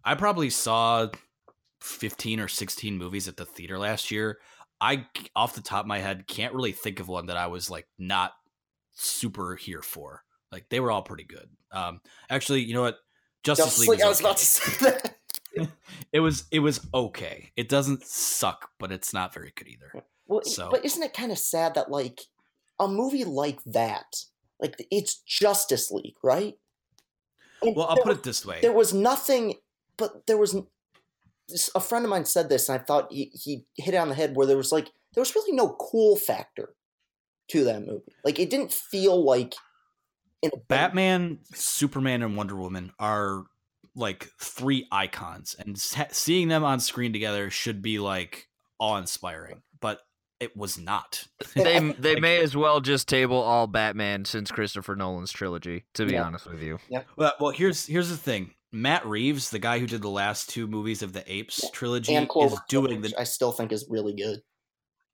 [0.04, 1.08] I probably saw
[1.82, 4.38] fifteen or sixteen movies at the theater last year.
[4.80, 7.70] I off the top of my head can't really think of one that I was
[7.70, 8.32] like not
[8.94, 10.22] super here for.
[10.50, 11.48] Like they were all pretty good.
[11.70, 12.98] Um, actually, you know what?
[13.42, 13.90] Justice, Justice League.
[13.90, 15.14] League, I was was about to say that.
[16.12, 17.52] It was it was okay.
[17.56, 20.02] It doesn't suck, but it's not very good either.
[20.26, 22.22] Well, So- but isn't it kind of sad that like
[22.80, 24.16] a movie like that,
[24.58, 26.54] like it's Justice League, right?
[27.60, 28.60] And Well, I'll put was- it this way.
[28.62, 29.56] There was nothing,
[29.98, 30.56] but there was.
[31.48, 33.98] N- this- A friend of mine said this, and I thought he, he hit it
[33.98, 34.34] on the head.
[34.36, 36.74] Where there was like there was really no cool factor
[37.48, 38.14] to that movie.
[38.24, 39.54] Like it didn't feel like
[40.42, 43.44] in a Batman, Superman, and Wonder Woman are
[43.94, 49.62] like three icons, and seeing them on screen together should be like awe inspiring.
[49.80, 50.00] But
[50.40, 51.26] it was not.
[51.56, 55.84] And They I- they may as well just table all Batman since Christopher Nolan's trilogy.
[55.94, 56.24] To be Yeah.
[56.24, 56.78] honest with you,
[57.16, 58.54] well, well, here's here's the thing.
[58.72, 62.28] Matt Reeves, the guy who did the last two movies of the Apes trilogy, and
[62.40, 63.12] is doing the.
[63.18, 64.40] I still think is really good.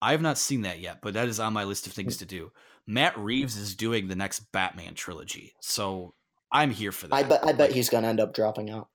[0.01, 2.27] I have not seen that yet, but that is on my list of things to
[2.27, 2.53] do.
[2.87, 6.15] Matt Reeves is doing the next Batman trilogy, so
[6.53, 7.15] I'm here for that.
[7.15, 8.89] I bet I bet Like, he's gonna end up dropping out.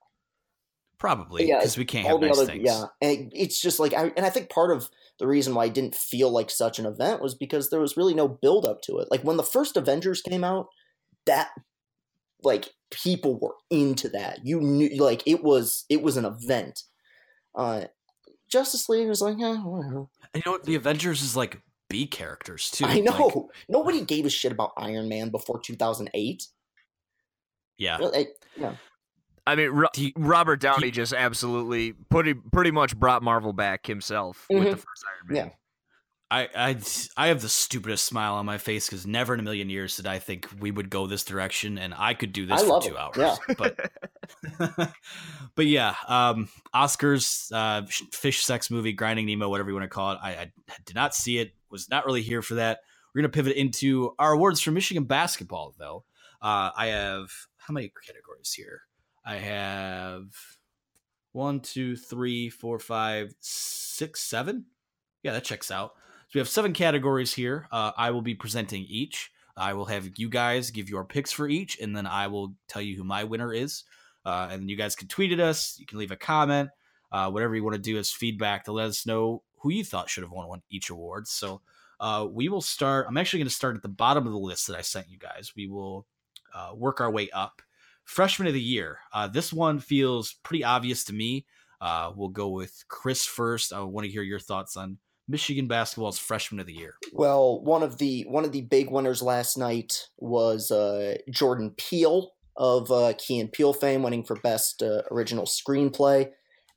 [0.98, 2.64] Probably Yeah, because we can't have the nice other things.
[2.64, 5.74] yeah and it's just like I, and i think part of the reason why it
[5.74, 9.00] didn't feel like such an event was because there was really no build up to
[9.00, 10.68] it like when the first avengers came out
[11.26, 11.50] that
[12.44, 16.84] like people were into that you knew like it was it was an event
[17.56, 17.86] uh
[18.50, 20.06] justice league was like eh, whatever.
[20.34, 20.64] And you know what?
[20.64, 22.86] The Avengers is like B characters too.
[22.86, 26.44] i know Like, nobody gave a shit about iron man before 2008
[27.78, 27.98] yeah.
[27.98, 28.76] Like, yeah
[29.46, 33.52] I mean, Ro- Do you- Robert Downey you- just absolutely pretty pretty much brought Marvel
[33.52, 35.36] back himself with the first Iron Man.
[35.48, 35.54] Yeah.
[36.32, 36.78] I, I
[37.16, 40.08] I have the stupidest smile on my face because never in a million years did
[40.08, 42.96] I think we would go this direction, and I could do this I for two
[42.96, 43.18] it, hours.
[43.18, 43.36] yeah.
[43.58, 43.92] But
[45.56, 50.14] but yeah, um, Oscars, uh, fish sex movie, Grinding Nemo, whatever you want to call
[50.14, 50.20] it.
[50.24, 50.52] I, I
[50.86, 51.54] did not see it.
[51.70, 52.80] Was not really here for that.
[53.14, 56.04] We're gonna pivot into our awards for Michigan basketball, though.
[56.42, 58.82] Uh, I have how many categories here?
[59.26, 60.26] I have
[61.32, 64.66] one, two, three, four, five, six, seven.
[65.22, 65.94] Yeah, that checks out.
[66.34, 67.68] So we have seven categories here.
[67.72, 69.30] Uh, I will be presenting each.
[69.56, 72.82] I will have you guys give your picks for each, and then I will tell
[72.82, 73.84] you who my winner is.
[74.26, 75.78] Uh, and you guys can tweet at us.
[75.78, 76.72] You can leave a comment.
[77.12, 80.10] Uh, whatever you want to do as feedback to let us know who you thought
[80.10, 81.28] should have won each award.
[81.28, 81.62] So
[82.00, 83.06] uh, we will start.
[83.08, 85.20] I'm actually going to start at the bottom of the list that I sent you
[85.20, 85.54] guys.
[85.56, 86.08] We will
[86.56, 87.62] uh, work our way up.
[88.06, 88.98] Freshman of the year.
[89.14, 91.46] Uh, this one feels pretty obvious to me.
[91.80, 93.72] We'll go with Chris first.
[93.72, 96.96] I want to hear your thoughts on Michigan basketball's freshman of the year.
[97.14, 102.32] Well, one of the one of the big winners last night was uh, Jordan Peele
[102.58, 106.30] of uh, Key and Peele fame, winning for best uh, original screenplay.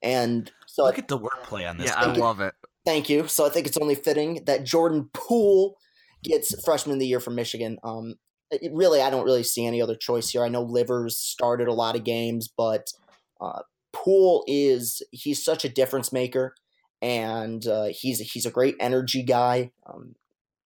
[0.02, 1.88] And so, Look at the wordplay on this.
[1.88, 2.22] Yeah, I Thank you.
[2.22, 2.54] love it.
[2.84, 3.26] thank you.
[3.28, 5.76] So I think it's only fitting that Jordan Poole
[6.22, 7.78] gets freshman of the year from Michigan.
[7.82, 8.14] Um,
[8.50, 10.44] it- really, I don't really see any other choice here.
[10.44, 12.92] I know Livers started a lot of games, but
[13.40, 13.60] uh,
[13.92, 16.54] Poole is he's such a difference maker,
[17.02, 19.70] and uh, he's he's a great energy guy.
[19.86, 20.14] Um,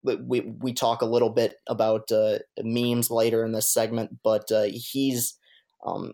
[0.03, 4.67] we, we talk a little bit about uh, memes later in this segment, but uh,
[4.71, 5.39] he's
[5.85, 6.13] um,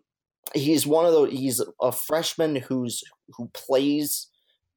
[0.55, 1.33] he's one of those.
[1.33, 3.02] He's a freshman who's
[3.37, 4.29] who plays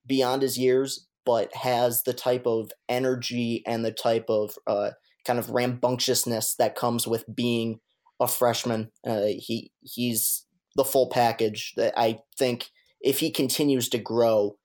[0.05, 4.91] beyond his years, but has the type of energy and the type of uh,
[5.25, 7.79] kind of rambunctiousness that comes with being
[8.19, 8.91] a freshman.
[9.05, 11.73] Uh, he he's the full package.
[11.77, 12.69] That I think
[13.01, 14.57] if he continues to grow,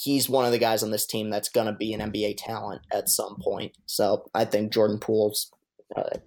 [0.00, 2.82] he's one of the guys on this team that's going to be an NBA talent
[2.92, 3.76] at some point.
[3.86, 5.50] So I think Jordan Poole's
[5.96, 6.18] uh,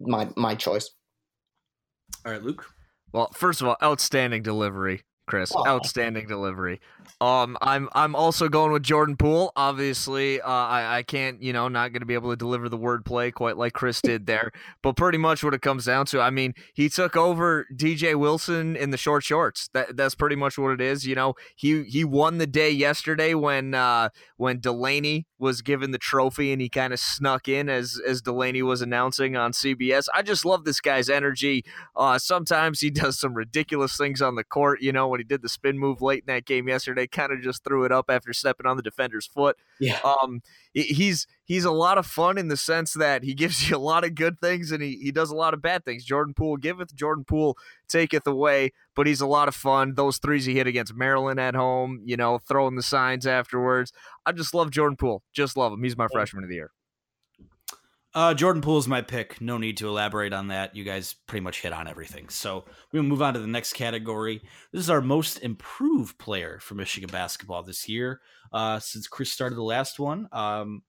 [0.00, 0.90] my my choice.
[2.24, 2.66] All right, Luke.
[3.12, 5.52] Well, first of all, outstanding delivery, Chris.
[5.54, 6.80] Outstanding delivery.
[7.20, 9.52] Um, I'm I'm also going with Jordan Poole.
[9.56, 12.78] Obviously, uh, I I can't you know not going to be able to deliver the
[12.78, 14.50] wordplay quite like Chris did there.
[14.82, 18.76] But pretty much what it comes down to, I mean, he took over DJ Wilson
[18.76, 19.68] in the short shorts.
[19.74, 21.06] That that's pretty much what it is.
[21.06, 25.98] You know, he he won the day yesterday when uh when Delany was given the
[25.98, 30.06] trophy and he kind of snuck in as as Delany was announcing on CBS.
[30.14, 31.64] I just love this guy's energy.
[31.94, 34.80] Uh, sometimes he does some ridiculous things on the court.
[34.80, 37.40] You know, when he did the spin move late in that game yesterday, kind of
[37.40, 39.56] just threw it up after stepping on the defender's foot.
[39.80, 40.00] Yeah.
[40.02, 40.40] Um,
[40.72, 44.04] he's he's a lot of fun in the sense that he gives you a lot
[44.04, 46.04] of good things and he, he does a lot of bad things.
[46.04, 47.58] Jordan Poole giveth, Jordan Poole
[47.88, 49.94] taketh away, but he's a lot of fun.
[49.94, 53.92] Those threes he hit against Maryland at home, you know, throwing the signs afterwards.
[54.24, 55.24] I just love Jordan Poole.
[55.32, 55.82] Just love him.
[55.82, 56.70] He's my freshman of the year.
[58.14, 59.40] Uh, Jordan Poole is my pick.
[59.40, 60.74] No need to elaborate on that.
[60.74, 62.30] You guys pretty much hit on everything.
[62.30, 64.40] So we'll move on to the next category.
[64.72, 68.20] This is our most improved player for Michigan basketball this year.
[68.52, 70.82] Uh, since Chris started the last one, um,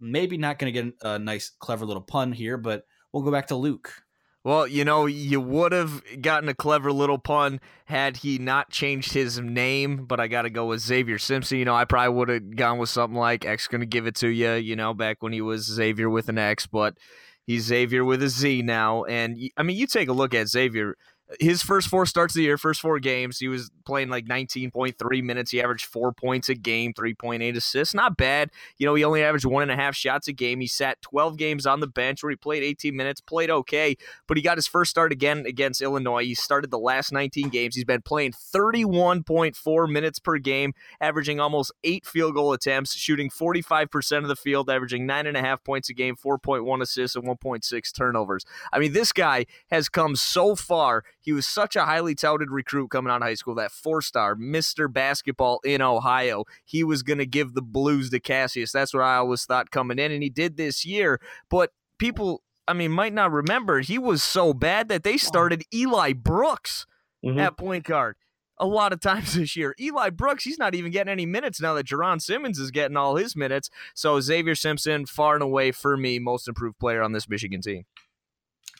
[0.00, 3.56] maybe not gonna get a nice, clever little pun here, but we'll go back to
[3.56, 4.02] Luke.
[4.42, 9.12] Well, you know, you would have gotten a clever little pun had he not changed
[9.12, 11.58] his name, but I got to go with Zavier Simpson.
[11.58, 14.14] You know, I probably would have gone with something like X going to give it
[14.16, 16.96] to you, you know, back when he was Xavier with an X, but
[17.44, 19.04] he's Zavier with a Z now.
[19.04, 20.94] And I mean, you take a look at Zavier.
[21.38, 25.22] His first four starts of the year, first four games, he was playing like 19.3
[25.22, 25.50] minutes.
[25.52, 27.94] He averaged four points a game, 3.8 assists.
[27.94, 28.50] Not bad.
[28.78, 30.60] You know, he only averaged one and a half shots a game.
[30.60, 34.36] He sat 12 games on the bench where he played 18 minutes, played okay, but
[34.36, 36.24] he got his first start again against Illinois.
[36.24, 37.76] He started the last 19 games.
[37.76, 44.18] He's been playing 31.4 minutes per game, averaging almost eight field goal attempts, shooting 45%
[44.18, 47.94] of the field, averaging nine and a half points a game, 4.1 assists, and 1.6
[47.94, 48.44] turnovers.
[48.72, 51.04] I mean, this guy has come so far.
[51.20, 54.34] He was such a highly touted recruit coming out of high school, that four star,
[54.34, 54.92] Mr.
[54.92, 56.44] Basketball in Ohio.
[56.64, 58.72] He was going to give the blues to Cassius.
[58.72, 61.20] That's what I always thought coming in, and he did this year.
[61.50, 66.12] But people, I mean, might not remember, he was so bad that they started Eli
[66.14, 66.86] Brooks
[67.24, 67.38] Mhm.
[67.38, 68.16] at point guard.
[68.58, 69.74] A lot of times this year.
[69.80, 73.16] Eli Brooks, he's not even getting any minutes now that Jaaron Simmons is getting all
[73.16, 73.68] his minutes.
[73.94, 77.84] So Zavier Simpson, far and away for me, most improved player on this Michigan team.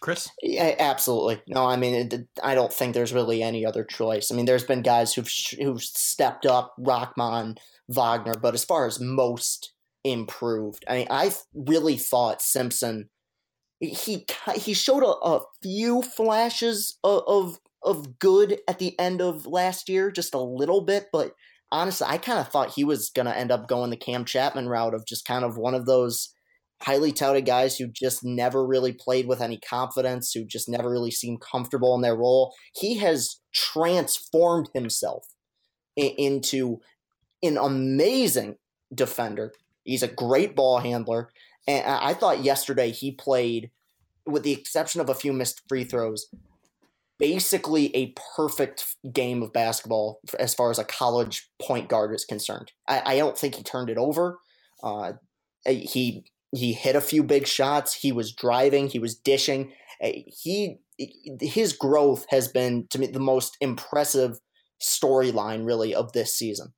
[0.00, 0.28] Chris?
[0.42, 1.42] Yeah, absolutely.
[1.46, 4.30] No, I mean, it, I don't think there's really any other choice.
[4.30, 8.98] I mean, there's been guys who've who've stepped up, Rahkman, Wagner, but as far as
[8.98, 9.72] most
[10.02, 13.10] improved, I mean, I really thought Simpson.
[13.78, 14.26] He
[14.56, 19.88] he showed a, a few flashes of, of of good at the end of last
[19.88, 21.32] year, just a little bit, but
[21.72, 24.68] honestly, I kind of thought he was going to end up going the Cam Chatman
[24.68, 26.34] route of just kind of one of those
[26.82, 31.10] highly touted guys who just never really played with any confidence, who just never really
[31.10, 32.54] seemed comfortable in their role.
[32.74, 35.26] He has transformed himself
[35.96, 36.78] into
[37.42, 38.56] an amazing
[38.94, 39.52] defender.
[39.84, 41.30] He's a great ball handler.
[41.66, 43.70] And I I thought yesterday he played,
[44.26, 46.28] with the exception of a few missed free throws,
[47.18, 52.72] basically a perfect game of basketball as far as a college point guard is concerned.
[52.88, 54.38] I, I don't think he turned it over.
[54.82, 55.12] Uh,
[55.66, 57.94] he he hit a few big shots.
[57.94, 58.88] He was driving.
[58.88, 59.72] He was dishing.
[60.00, 60.80] He
[61.40, 64.40] his growth has been to me the most impressive
[64.80, 66.72] storyline really of this season.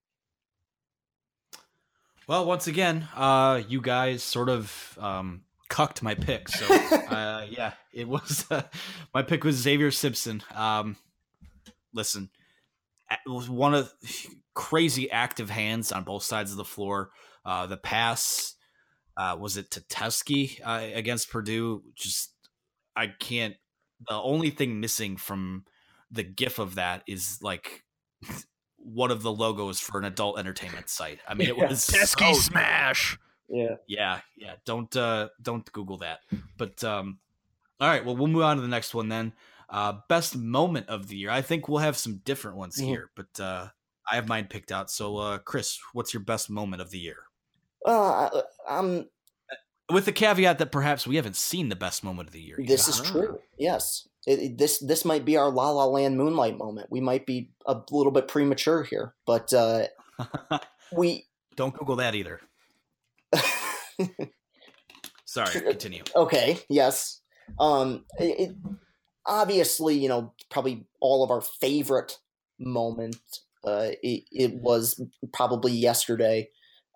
[2.28, 6.48] Well, once again, uh, you guys sort of um, cucked my pick.
[6.48, 6.72] So,
[7.10, 8.62] uh, yeah, it was uh,
[9.12, 10.42] my pick was Zavier Simpson.
[10.54, 10.96] Um,
[11.92, 12.30] listen,
[13.10, 13.92] it was one of
[14.54, 17.10] crazy active hands on both sides of the floor.
[17.44, 18.54] Uh, the pass
[19.16, 21.82] uh, was it to Teske uh, against Purdue?
[21.94, 22.32] Just
[22.96, 23.54] I can't.
[24.08, 25.64] The only thing missing from
[26.10, 27.84] the GIF of that is like
[28.76, 31.20] one of the logos for an adult entertainment site.
[31.28, 31.68] I mean, it Yeah.
[31.68, 33.18] was Teske so smash.
[33.48, 33.76] Yeah.
[33.86, 34.54] yeah, yeah.
[34.64, 36.20] Don't uh don't Google that.
[36.56, 37.18] But um
[37.80, 39.32] all right, well we'll move on to the next one then.
[39.68, 41.30] Uh best moment of the year.
[41.30, 42.84] I think we'll have some different ones Mhm.
[42.86, 43.68] here, but uh
[44.10, 44.90] I have mine picked out.
[44.90, 47.24] So uh Chris, what's your best moment of the year?
[47.86, 49.08] Uh, I- I'm
[49.90, 52.56] With the caveat that perhaps we haven't seen the best moment of the year.
[52.58, 53.40] This is true.
[53.58, 56.88] Yes, It- it- this this might be our La La Land Moonlight moment.
[56.90, 59.86] We might be a little bit premature here, but uh,
[60.92, 61.26] we
[61.56, 62.40] Don't Google that either.
[65.24, 66.02] Sorry, continue.
[66.14, 66.58] okay.
[66.68, 67.20] Yes,
[67.58, 68.56] um, it, it,
[69.24, 72.18] obviously, you know, probably all of our favorite
[72.58, 73.16] moment.
[73.64, 75.00] Uh, it, it was
[75.32, 76.48] probably yesterday,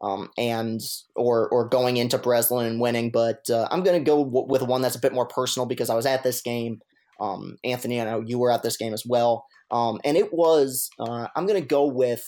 [0.03, 0.81] um, and
[1.15, 3.11] or or going into Breslin and winning.
[3.11, 5.91] But uh, I'm going to go w- with one that's a bit more personal because
[5.91, 6.81] I was at this game.
[7.19, 10.91] Um, Anthony, I know you were at this game as well, um, and it was.
[10.99, 12.25] Uh, I'm going to go with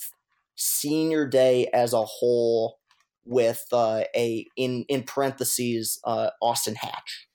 [0.56, 2.78] senior day as a whole,
[3.24, 7.28] with uh, a in in parentheses uh, Austin Hatch.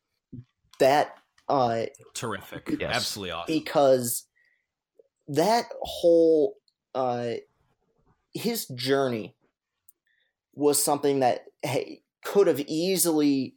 [0.80, 1.16] That
[1.48, 2.78] uh, Terrific.
[2.80, 2.96] Yes.
[2.96, 3.54] Absolutely awesome.
[3.54, 4.26] because
[5.28, 6.56] that whole
[6.96, 7.34] uh,
[8.34, 9.36] his journey
[10.54, 13.56] was something that hey, could have easily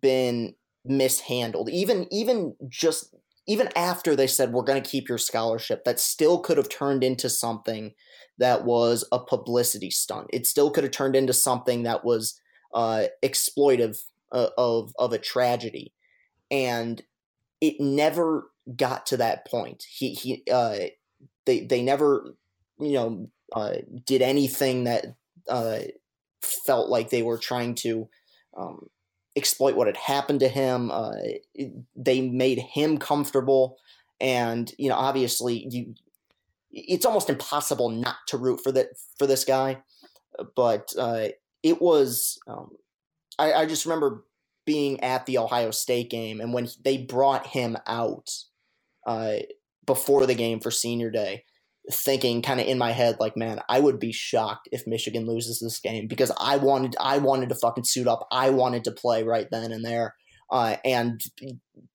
[0.00, 0.54] been
[0.84, 1.68] mishandled.
[1.70, 3.14] Even even just
[3.46, 7.02] even after they said we're going to keep your scholarship that still could have turned
[7.02, 7.92] into something
[8.38, 10.28] that was a publicity stunt.
[10.32, 12.40] It still could have turned into something that was
[12.72, 13.98] uh, exploitive
[14.32, 15.92] uh, of of a tragedy.
[16.50, 17.02] And
[17.60, 19.84] it never got to that point.
[19.88, 20.78] He he uh
[21.46, 22.34] they they never
[22.78, 25.06] you know uh did anything that
[25.48, 25.80] uh
[26.42, 28.08] felt like they were trying to
[28.56, 28.88] um
[29.36, 30.90] exploit what had happened to him.
[30.90, 31.12] Uh
[31.54, 33.78] it- they made him comfortable
[34.20, 35.94] and you know obviously you
[36.72, 38.88] it's almost impossible not to root for that
[39.18, 39.78] for this guy
[40.56, 41.28] but uh
[41.62, 42.70] it was um
[43.38, 44.24] I, I just remember
[44.66, 48.30] being at the Ohio State game and when they brought him out
[49.06, 49.36] uh,
[49.86, 51.44] before the game for senior day,
[51.90, 55.60] thinking kind of in my head like, man, I would be shocked if Michigan loses
[55.60, 58.26] this game because I wanted I wanted to fucking suit up.
[58.30, 60.14] I wanted to play right then and there.
[60.50, 61.20] Uh, and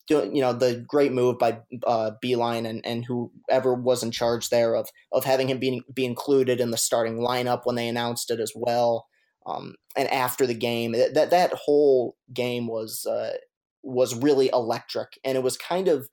[0.08, 4.76] you know the great move by uh, Beilein and, and whoever was in charge there
[4.76, 8.40] of of having him be be included in the starting lineup when they announced it
[8.40, 9.08] as well.
[9.46, 13.34] Um, and after the game, that that, whole game was uh,
[13.84, 16.10] was really electric, and it was kind of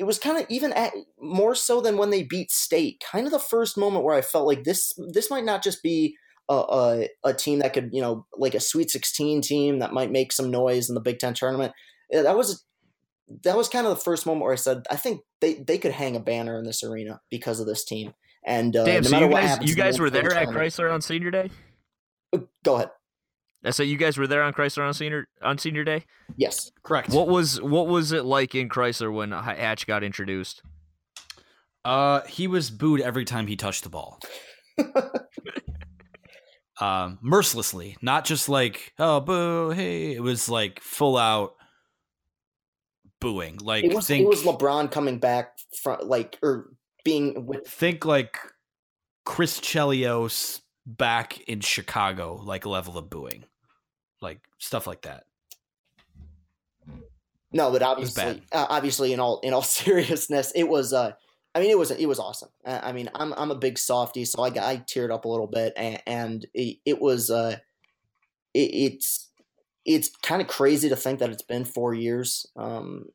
[0.00, 3.04] it was kind of even at, more so than when they beat State.
[3.04, 6.16] Kind of the first moment where I felt like this this might not just be
[6.48, 10.10] a, a, a team that could you know like a Sweet Sixteen team that might
[10.10, 11.74] make some noise in the Big Ten tournament.
[12.14, 12.64] Uh, That was
[13.44, 15.92] that was kind of the first moment where I said I think they they could
[15.92, 18.14] hang a banner in this arena because of this team.
[18.42, 20.48] And uh, Damn, no so matter you what guys happens you guys were there at
[20.48, 21.50] Crisler on senior day?
[22.64, 22.90] Go ahead.
[23.64, 26.04] I said you guys were there on Crisler on senior on senior day.
[26.36, 26.70] Yes.
[26.82, 27.10] Correct.
[27.10, 30.62] What was what was it like in Crisler when Hatch got introduced?
[31.84, 34.20] Uh, he was booed every time he touched the ball.
[36.80, 40.12] um, mercilessly, not just like oh boo, hey.
[40.12, 41.54] It was like full out
[43.20, 43.58] booing.
[43.58, 46.70] Like It was think it was LeBron coming back from like or
[47.04, 48.38] being with think like
[49.26, 53.44] Chris Chelios back in Chicago, like level of booing,
[54.20, 55.24] like stuff like that.
[57.52, 60.92] no, but obviously, uh, obviously, in all in all seriousness, it was.
[60.92, 61.12] Uh,
[61.54, 62.50] I mean, it was it was awesome.
[62.64, 65.28] Uh, I mean, I'm I'm a big softy, so I got I teared up a
[65.28, 67.30] little bit, and, and it, it was.
[67.30, 67.56] Uh,
[68.54, 69.30] it, it's
[69.84, 73.06] it's kind of crazy to think that it's been four years, um,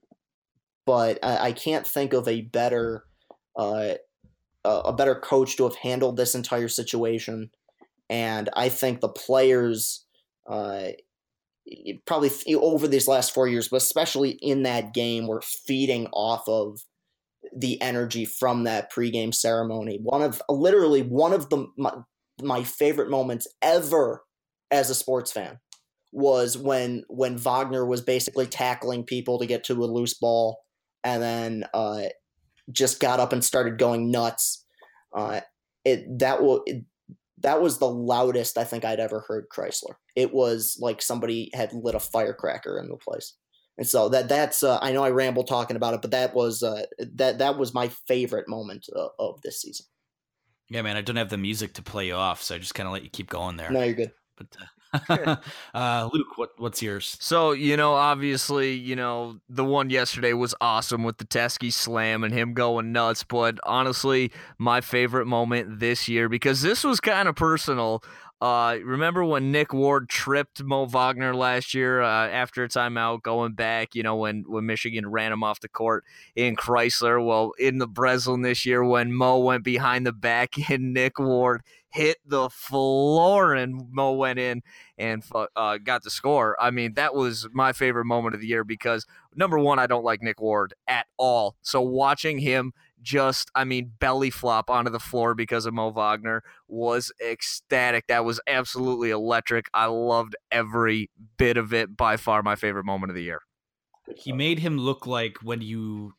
[0.86, 3.06] but I, I can't think of a better
[3.56, 3.96] uh,
[4.66, 7.52] a better coach to have handled this entire situation,
[8.10, 10.06] and I think the players.
[10.48, 10.90] Uh,
[12.06, 16.82] probably over these last four years, but especially in that game, we're feeding off of
[17.56, 20.00] the energy from that pregame ceremony.
[20.02, 21.92] One of literally one of the my,
[22.42, 24.24] my favorite moments ever
[24.72, 25.60] as a sports fan
[26.12, 30.62] was when when Wagner was basically tackling people to get to a loose ball,
[31.04, 32.04] and then uh,
[32.72, 34.66] just got up and started going nuts.
[35.16, 35.42] Uh,
[35.84, 36.66] it that will.
[37.40, 39.96] that was the loudest I think I'd ever heard Crisler.
[40.16, 43.34] It was like somebody had lit a firecracker in the place.
[43.78, 46.64] And so that that's uh, I know I ramble talking about it, but that was
[46.64, 46.86] uh,
[47.16, 49.86] that that was my favorite moment of, of this season.
[50.70, 52.88] Yeah, man, I don't have the music to play you off, so I just kind
[52.88, 53.70] of let you keep going there.
[53.70, 54.12] No, you're good.
[54.38, 54.66] But uh,
[55.74, 57.18] uh, Luke, what what's yours?
[57.20, 62.24] So, you know, obviously, you know, the one yesterday was awesome with the Teske slam
[62.24, 63.24] and him going nuts.
[63.24, 68.04] But honestly, my favorite moment this year, because this was kind of personal.
[68.42, 73.54] Uh, remember when Nick Ward tripped Mo Wagner last year uh, after a timeout going
[73.54, 76.04] back, you know, when, when Michigan ran him off the court
[76.36, 77.26] in Crisler?
[77.26, 81.62] Well, in the Breslin this year, when Mo went behind the back and Nick Ward
[81.96, 84.62] hit the floor and Mo went in
[84.98, 85.24] and
[85.56, 86.58] uh, got the score.
[86.62, 90.04] I mean, that was my favorite moment of the year because number one, I don't
[90.04, 91.56] like Nick Ward at all.
[91.62, 92.74] So watching him
[93.06, 98.08] just, I mean, belly flop onto the floor because of Mo Wagner was ecstatic.
[98.08, 99.68] That was absolutely electric.
[99.74, 101.96] I loved every bit of it.
[101.96, 103.42] By far, my favorite moment of the year.
[104.18, 106.14] He made him look like when you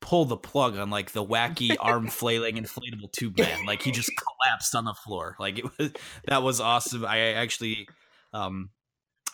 [0.00, 3.64] pull the plug on like the wacky arm flailing inflatable tube man.
[3.66, 5.36] Like he just collapsed on the floor.
[5.38, 5.92] Like it was
[6.26, 7.04] that was awesome.
[7.04, 7.88] I actually
[8.32, 8.70] um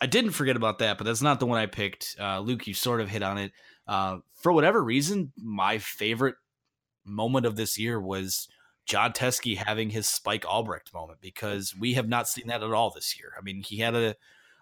[0.01, 2.16] I didn't forget about that, but that's not the one I picked.
[2.20, 3.53] Uh Luke, you sort of hit on it.
[3.86, 6.36] Uh for whatever reason, my favorite
[7.09, 8.48] moment of this year was
[8.86, 12.90] Jon Teske having his Spike Albrecht moment because we have not seen that at all
[12.90, 13.32] this year.
[13.38, 14.14] I mean, he had a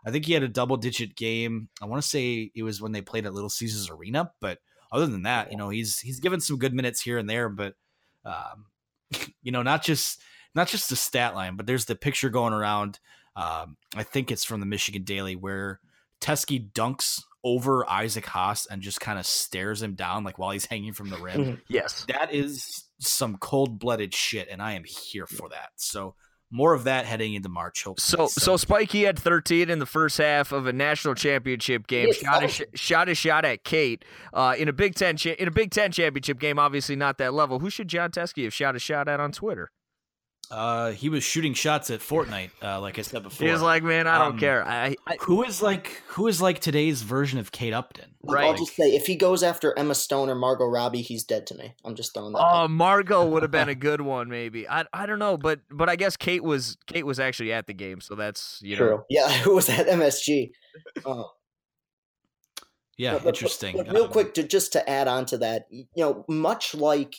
[0.07, 1.69] I think he had a double digit game.
[1.83, 4.59] I want to say it was when they played at Little Caesars Arena, but
[4.93, 7.75] other than that, you know, he's he's given some good minutes here and there, but
[8.25, 8.67] um,
[9.43, 10.21] you know, not just
[10.55, 13.01] not just the stat line, but there's the picture going around.
[13.35, 15.81] Um, I think it's from the Michigan Daily where
[16.21, 20.67] Teske dunks over Isaac Haas and just kind of stares him down like while he's
[20.73, 21.63] hanging from the rim.
[21.69, 22.05] Yes.
[22.09, 25.71] that is some cold blooded shit, and I am here for that.
[25.77, 26.17] So
[26.51, 27.85] more of that heading into March.
[27.85, 28.29] Hopefully.
[28.29, 32.09] So, so Spike he had 13 in the first half of a national championship game.
[32.09, 35.31] Yes, Shot a sh- shot a shot at Kate uh, in a Big Ten cha-
[35.39, 36.59] in a Big Ten championship game.
[36.59, 37.59] Obviously not that level.
[37.61, 39.71] Who should Jon Teske have shot a shot at on Twitter?
[40.51, 43.47] Uh, he was shooting shots at Fortnite, uh, like I said before.
[43.47, 44.65] He was like, man, I don't Um, care.
[44.67, 48.15] I, I who is like who is like today's version of Kate Upton?
[48.23, 51.47] Like, I'll just say, if he goes after Emma Stone or Margot Robbie, he's dead
[51.49, 51.75] to me.
[51.85, 52.39] I'm just throwing that.
[52.41, 52.71] Oh, out.
[52.71, 54.69] Margot would have been a good one, maybe.
[54.69, 57.75] I I don't know, but but I guess Kate was Kate was actually at the
[57.75, 58.87] game, so that's you know.
[58.87, 59.05] True.
[59.11, 60.51] Yeah, who was at MSG?
[61.05, 61.25] Uh,
[62.99, 63.77] Yeah, But- but- interesting.
[63.77, 67.17] But, real Um, quick, to, just to add on to that, you know, much like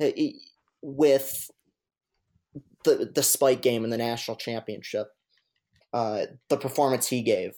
[0.00, 0.40] uh, e-
[0.80, 1.50] with
[2.96, 5.08] the the Spike game in the national championship,
[5.92, 7.52] uh, the performance he gave,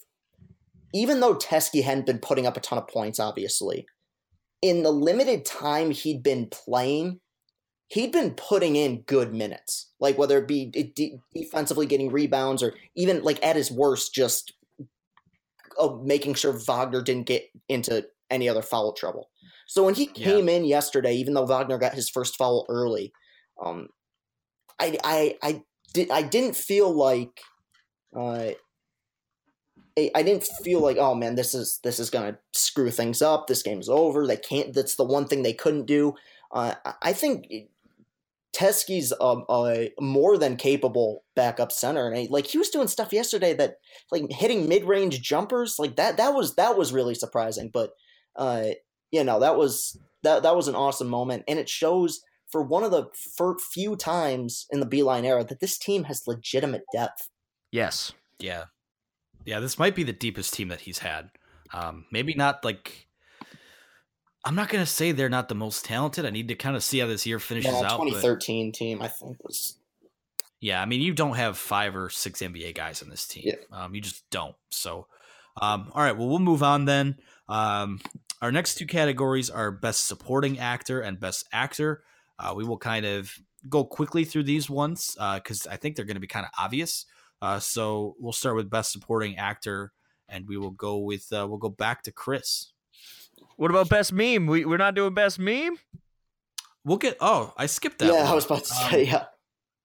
[0.93, 3.85] even though Teske hadn't been putting up a ton of points, obviously,
[4.61, 7.19] in the limited time he'd been playing,
[7.87, 9.91] he'd been putting in good minutes.
[9.99, 14.53] Like whether it be de- defensively getting rebounds or even like at his worst, just
[15.79, 19.29] of making sure Wagner didn't get into any other foul trouble.
[19.67, 20.31] So when he Yeah.
[20.31, 23.13] came in yesterday, even though Wagner got his first foul early,
[23.63, 23.87] um,
[24.81, 25.63] I I I
[25.93, 27.41] did I didn't feel like
[28.15, 28.49] uh,
[29.97, 33.47] I, I didn't feel like oh man this is this is gonna screw things up.
[33.47, 34.25] This game's over.
[34.25, 34.73] They can't.
[34.73, 36.15] That's the one thing they couldn't do.
[36.51, 37.47] Uh, I- think
[38.53, 43.53] Teske's a more than capable backup center, and I, like he was doing stuff yesterday
[43.53, 43.77] that
[44.11, 46.17] like hitting mid range jumpers like that.
[46.17, 47.69] That was that was really surprising.
[47.71, 47.91] But
[48.35, 48.71] uh,
[49.11, 52.21] you know that was that that was an awesome moment, and it shows
[52.51, 53.07] for one of the
[53.71, 57.29] few times in the Beilein era that this team has legitimate depth.
[57.71, 58.11] Yes.
[58.39, 58.65] Yeah.
[59.45, 61.29] Yeah, this might be the deepest team that he's had.
[61.73, 63.07] Um, maybe not like
[64.43, 66.25] I'm not gonna say they're not the most talented.
[66.25, 67.99] I need to kind of see how this year finishes Yeah, out.
[67.99, 69.77] but- 2013 team, I think was
[70.59, 73.43] Yeah, I mean, you don't have five or six NBA guys on this team.
[73.47, 73.55] Yeah.
[73.71, 74.55] Um, you just don't.
[74.69, 75.07] So,
[75.59, 77.17] um, all right, well, we'll move on then.
[77.49, 77.99] Um,
[78.43, 82.03] our next two categories are best supporting actor and best actor.
[82.41, 83.31] Uh, we will kind of
[83.69, 87.05] go quickly through these ones because I think they're going to be kind of obvious.
[87.41, 89.91] Uh, so we'll start with best supporting actor,
[90.27, 92.71] and we will go with uh, we'll go back to Chris.
[93.57, 94.47] What about best meme?
[94.47, 95.77] We we're not doing best meme.
[96.83, 97.17] We'll get.
[97.19, 98.07] Oh, I skipped that.
[98.07, 98.27] yeah, one.
[98.27, 99.25] I was about to Um, say yeah.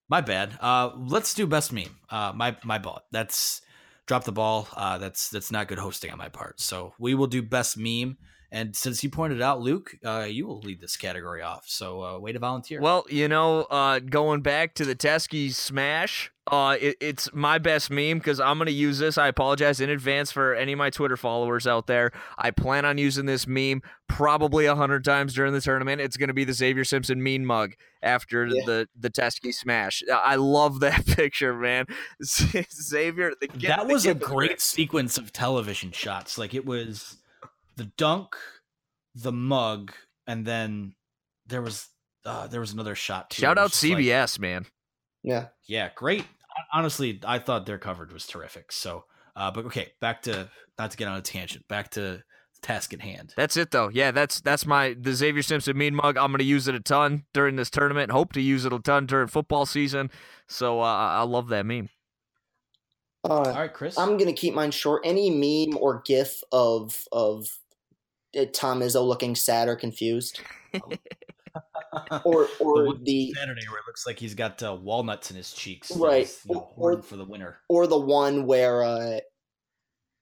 [0.09, 0.57] My bad.
[0.61, 1.97] Uh, let's do best meme.
[2.09, 3.03] Uh, my my ball.
[3.11, 3.61] That's
[4.07, 4.69] drop the ball.
[4.75, 6.61] Uh, that's that's not good hosting on my part.
[6.61, 8.19] So we will do best meme.
[8.53, 11.65] And since you pointed out, Luke, uh, you will lead this category off.
[11.67, 12.81] So uh, way to volunteer.
[12.81, 17.91] Well, you know, uh, going back to the Teske smash, uh, it, it's my best
[17.91, 19.19] meme because I'm going to use this.
[19.19, 22.13] I apologize in advance for any of my Twitter followers out there.
[22.39, 26.01] I plan on using this meme probably a hundred times during the tournament.
[26.01, 28.63] It's going to be the Zavier Simpson mean mug after Yeah.
[28.65, 30.05] the the Teske smash.
[30.13, 31.87] I love that picture, man.
[32.23, 36.39] Zavier, the, that the was a great sequence of television shots.
[36.39, 37.17] Like it was
[37.77, 38.37] the dunk,
[39.15, 39.93] the mug,
[40.27, 40.95] and then
[41.47, 41.89] there was
[42.25, 43.41] uh, there was another shot too.
[43.41, 44.67] Shout out was just like- CBS, man.
[45.23, 45.47] Yeah.
[45.67, 46.25] Yeah, great.
[46.73, 48.73] Honestly, I thought their coverage was terrific.
[48.73, 49.05] So,
[49.35, 50.49] uh, but okay, back to
[50.79, 51.67] not to get on a tangent.
[51.69, 52.23] Back to
[52.63, 53.35] task at hand.
[53.37, 53.89] That's it though.
[53.93, 56.17] Yeah, that's that's my the Zavier Simpson mean mug.
[56.17, 58.11] I'm gonna use it a ton during this tournament.
[58.13, 60.11] Hope to use it a ton during football season.
[60.49, 61.91] So uh, I I love that meme.
[63.25, 63.99] Uh, All right, Chris.
[63.99, 65.03] I'm gonna keep mine short.
[65.05, 67.49] Any meme or GIF of of
[68.45, 70.41] Tom Izzo looking sad or confused,
[72.25, 75.37] or The or one the Saturday where it looks like he's got uh, walnuts in
[75.37, 76.27] his cheeks, Right.
[76.27, 77.59] He's, you know, Or- for the winter.
[77.69, 79.21] or the one where uh,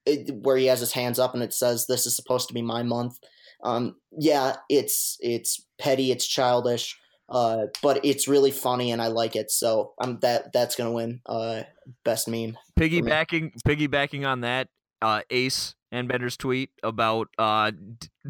[0.06, 2.62] it, where he has his hands up and it says this is supposed to be
[2.62, 3.18] my month.
[3.62, 6.98] Um, yeah, it's it's petty, it's childish,
[7.30, 9.50] uh, but it's really funny and I like it.
[9.50, 11.20] So I'm that that's gonna win.
[11.24, 11.62] Uh,
[12.04, 12.58] best meme.
[12.78, 14.68] Piggybacking piggybacking on that,
[15.05, 17.70] uh, Ace Anbender's tweet about uh,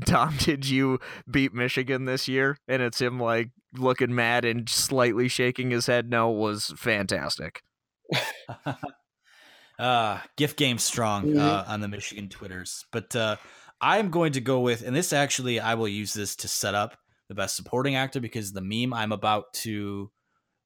[0.05, 0.99] Tom, did you
[1.31, 2.59] beat Michigan this year?
[2.69, 6.11] And it's him like looking mad and slightly shaking his head.
[6.11, 7.63] No, was fantastic.
[9.79, 11.39] uh gift game strong Mhm.
[11.41, 13.37] uh, on the michigan twitters but uh
[13.81, 16.97] i'm going to go with and this actually i will use this to set up
[17.29, 20.13] the best supporting actor because the meme i'm about to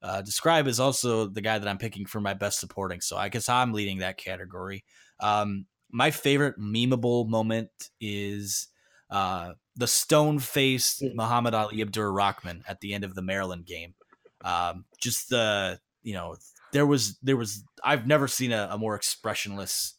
[0.02, 3.28] uh, describe is also the guy that i'm picking for my best supporting so i
[3.30, 4.84] guess i'm leading that category
[5.20, 7.70] um my favorite memeable moment
[8.00, 8.68] is
[9.10, 11.14] uh the stone faced Mm.
[11.14, 13.94] muhammad ali abdur Rahkman at the end of the maryland game
[14.42, 16.36] um just the you know
[16.72, 19.94] there was there was I've never seen a, a more expressionless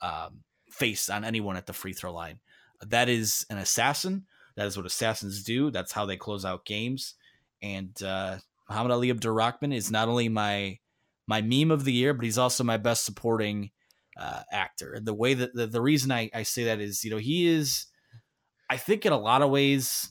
[0.00, 2.40] um, face on anyone at the free throw line.
[2.80, 4.26] That is an assassin.
[4.56, 5.70] That is what assassins do.
[5.70, 7.14] That's how they close out games.
[7.62, 9.38] And uh, Muhammad Ali Abdur
[9.72, 10.78] is not only my
[11.26, 13.70] my meme of the year, but he's also my best supporting
[14.18, 14.92] uh, actor.
[14.92, 17.46] And the way that the, the reason I, I say that is, you know, he
[17.46, 17.86] is,
[18.70, 20.10] I think, in a lot of ways,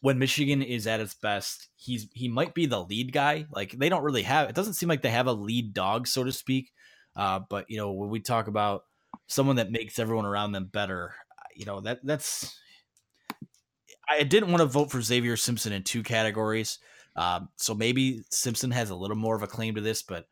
[0.00, 3.46] when Michigan is at its best, he's he might be the lead guy.
[3.50, 6.24] Like they don't really have it doesn't seem like they have a lead dog, so
[6.24, 6.72] to speak.
[7.14, 8.84] Uh, but you know, when we talk about
[9.28, 11.14] someone that makes everyone around them better,
[11.54, 12.58] you know, that that's
[14.08, 16.78] I didn't want to vote for Zavier Simpson in two categories.
[17.14, 20.26] Um, so maybe Simpson has a little more of a claim to this, but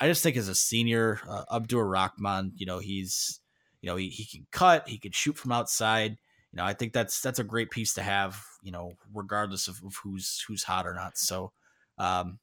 [0.00, 3.40] I just think as a senior, uh, Abdur Rahkman, you know, he's,
[3.80, 6.18] you know, he, he can cut, he can shoot from outside.
[6.52, 8.42] You know, I think that's that's a great piece to have.
[8.62, 11.18] You know, regardless of, of who's who's hot or not.
[11.18, 11.52] So,
[11.98, 12.38] um,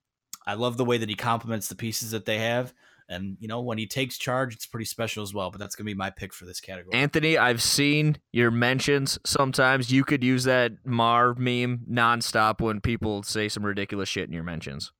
[0.45, 2.71] I love the way that he complements the pieces that they have,
[3.09, 5.49] and you know, when he takes charge, it's pretty special as well.
[5.49, 6.93] But that's gonna be my pick for this category.
[6.93, 9.91] Anthony, I've seen your mentions sometimes.
[9.91, 14.43] You could use that Mar meme nonstop when people say some ridiculous shit in your
[14.43, 14.91] mentions.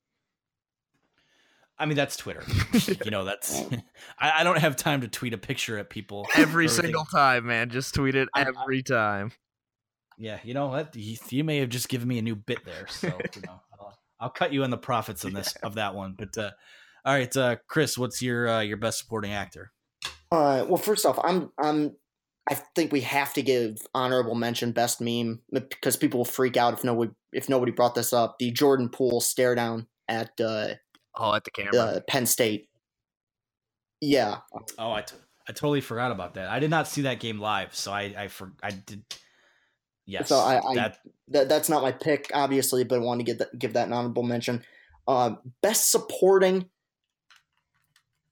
[1.78, 2.42] I mean, that's Twitter.
[3.04, 3.62] you know, that's
[4.18, 7.70] I, I don't have time to tweet a picture at people Every single time, man.
[7.70, 9.32] Just tweet it I- I- every time.
[10.18, 10.96] Yeah, you know what?
[10.96, 13.98] You, you may have just given me a new bit there, so you know, I'll,
[14.18, 16.14] I'll cut you on the profits of this of that one.
[16.16, 16.52] But uh,
[17.04, 19.72] all right, uh, Chris, what's your uh, your best supporting actor?
[20.32, 21.96] Uh, well, first off, I'm I'm
[22.50, 26.72] I think we have to give honorable mention best meme because people will freak out
[26.72, 28.36] if nobody if nobody brought this up.
[28.38, 30.68] The Jordan Poole stare down at uh,
[31.16, 31.76] Oh, at the camera.
[31.76, 32.68] uh, Penn State.
[34.00, 34.38] Yeah,
[34.78, 35.16] Oh, I, t-
[35.48, 36.48] I totally forgot about that.
[36.50, 39.02] I did not see that game live, so I I for- I did.
[40.04, 40.28] Yes.
[40.28, 40.98] So I, I that
[41.28, 43.92] that, that's not my pick, obviously, but I want to give that give that an
[43.94, 44.62] honorable mention.
[45.08, 46.66] Uh, best supporting,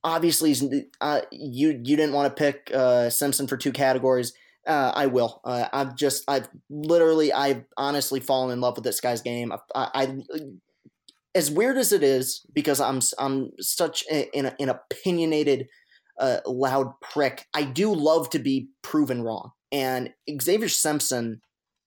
[0.02, 0.54] obviously,
[1.00, 4.34] uh, you you didn't want to pick uh, Simpson for two categories.
[4.66, 5.40] Uh, I will.
[5.44, 9.52] Uh, I've just I've literally I've honestly fallen in love with this guy's game.
[9.52, 10.22] I, I, I
[11.34, 15.68] as weird as it is because I'm I'm such a, an, an opinionated,
[16.18, 17.46] uh, loud prick.
[17.54, 21.40] I do love to be proven wrong, and Zavier Simpson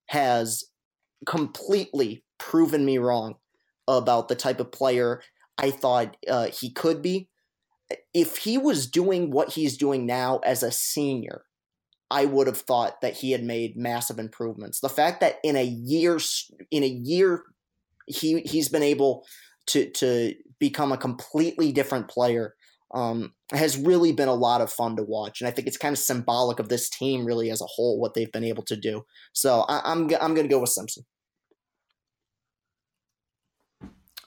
[0.08, 0.66] has
[1.26, 3.36] completely proven me wrong
[3.88, 5.22] about the type of player
[5.58, 7.30] I thought uh, he could be.
[8.14, 11.43] If he was doing what he's doing now as a senior,
[12.12, 14.80] I would have thought that he had made massive improvements.
[14.80, 16.20] The fact that in a year,
[16.70, 17.43] in a year,
[18.08, 19.26] he he's been able
[19.68, 22.55] to to become a completely different player
[22.93, 25.93] um, has really been a lot of fun to watch, and I think it's kind
[25.93, 29.03] of symbolic of this team really as a whole what they've been able to do.
[29.34, 31.03] So I, I'm I'm going to go with Simpson.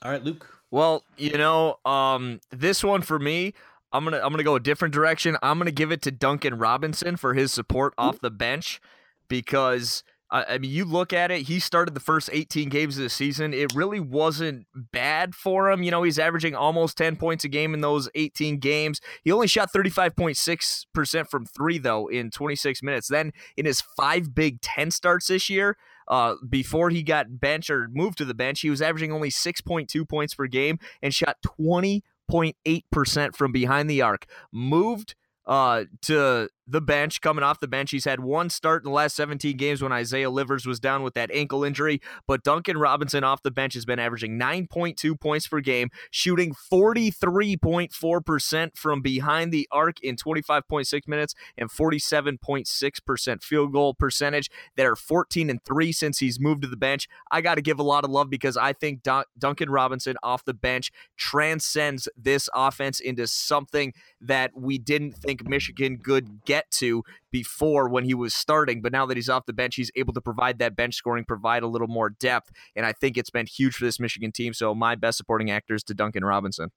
[0.02, 0.46] all right, Luke.
[0.70, 3.54] Well, you know, um, this one for me,
[3.92, 5.36] I'm gonna I'm gonna go a different direction.
[5.42, 8.80] I'm gonna give it to Duncan Robinson for his support off the bench
[9.28, 10.02] because
[10.32, 11.42] I, mean, you look at it.
[11.42, 13.52] He started the first 18 games of the season.
[13.52, 15.82] It really wasn't bad for him.
[15.82, 19.00] You know, he's averaging almost 10 points a game in those 18 games.
[19.24, 23.08] He only shot 35.6 percent from three though in 26 minutes.
[23.08, 25.76] Then in his five Big Ten starts this year,
[26.06, 30.08] uh, before he got bench or moved to the bench, he was averaging only 6.2
[30.08, 34.26] points per game and shot 20.8% from behind the arc.
[34.52, 35.14] Moved
[35.46, 37.90] uh, to the bench, coming off the bench.
[37.90, 41.14] He's had one start in the last 17 games when Isaiah Livers was down with
[41.14, 42.00] that ankle injury.
[42.26, 48.76] But Duncan Robinson off the bench has been averaging 9.2 points per game, shooting 43.4%
[48.76, 54.48] from behind the arc in 25.6 minutes and 47.6% field goal percentage.
[54.76, 57.08] That are 14 and 3 since he's moved to the bench.
[57.30, 60.44] I got to give a lot of love because I think Dun- Duncan Robinson off
[60.44, 67.02] the bench transcends this offense into something that we didn't think Michigan could get to
[67.30, 68.82] before when he was starting.
[68.82, 71.62] But now that he's off the bench, he's able to provide that bench scoring, provide
[71.62, 72.50] a little more depth.
[72.74, 74.52] And I think it's been huge for this Michigan team.
[74.52, 76.70] So my best supporting actors to Duncan Robinson.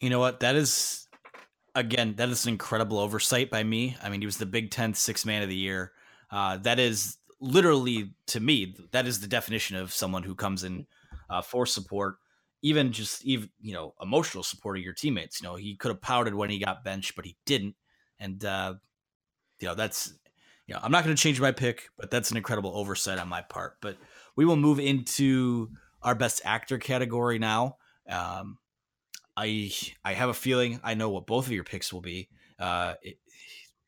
[0.00, 0.40] You know what?
[0.40, 1.06] That is
[1.74, 3.96] again, that is an incredible oversight by me.
[4.02, 5.92] I mean, he was the Big Ten six man of the year.
[6.30, 10.86] Uh, that is literally to me, that is the definition of someone who comes in
[11.30, 12.16] uh, for support,
[12.62, 15.40] even just even you know emotional support of your teammates.
[15.40, 17.74] You know, he could have pouted when he got benched, but he didn't,
[18.18, 18.74] and uh,
[19.60, 20.14] you know that's
[20.66, 23.28] you know I'm not going to change my pick, but that's an incredible oversight on
[23.28, 23.76] my part.
[23.80, 23.96] But
[24.36, 25.70] we will move into
[26.02, 27.76] our best actor category now.
[28.08, 28.58] Um,
[29.36, 29.72] I
[30.04, 32.28] I have a feeling I know what both of your picks will be.
[32.58, 33.18] Uh, it,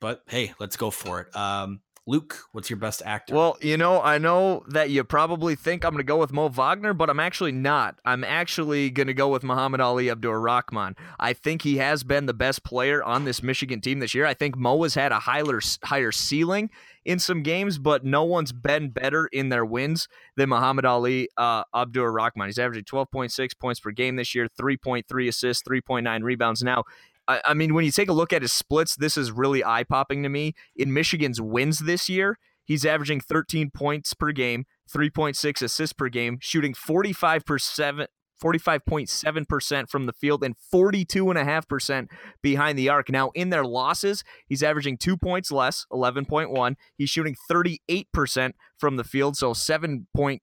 [0.00, 1.36] but hey, let's go for it.
[1.36, 3.34] Um, Luke, what's your best actor?
[3.34, 6.48] Well, you know, I know that you probably think I'm going to go with Mo
[6.48, 7.98] Wagner, but I'm actually not.
[8.04, 10.96] I'm actually going to go with Muhammad Ali Abdur Rahkman.
[11.18, 14.24] I think he has been the best player on this Michigan team this year.
[14.24, 16.70] I think Mo has had a higher, higher ceiling
[17.04, 21.64] in some games, but no one's been better in their wins than Muhammad Ali uh,
[21.74, 22.46] Abdur Rahkman.
[22.46, 26.62] He's averaging 12.6 points per game this year, 3.3 assists, 3.9 rebounds.
[26.62, 26.84] Now,
[27.28, 29.84] I, I mean, when you take a look at his splits, this is really eye
[29.84, 30.54] popping to me.
[30.74, 34.64] In Michigan's wins this year, he's averaging 13 points per game,
[34.94, 38.06] 3.6 assists per game, shooting 45%.
[38.42, 42.08] 45.7% from the field and 42.5%
[42.42, 43.08] behind the arc.
[43.08, 46.74] Now, in their losses, he's averaging two points less, 11.1.
[46.98, 50.42] He's shooting 38% from the field, so 7 point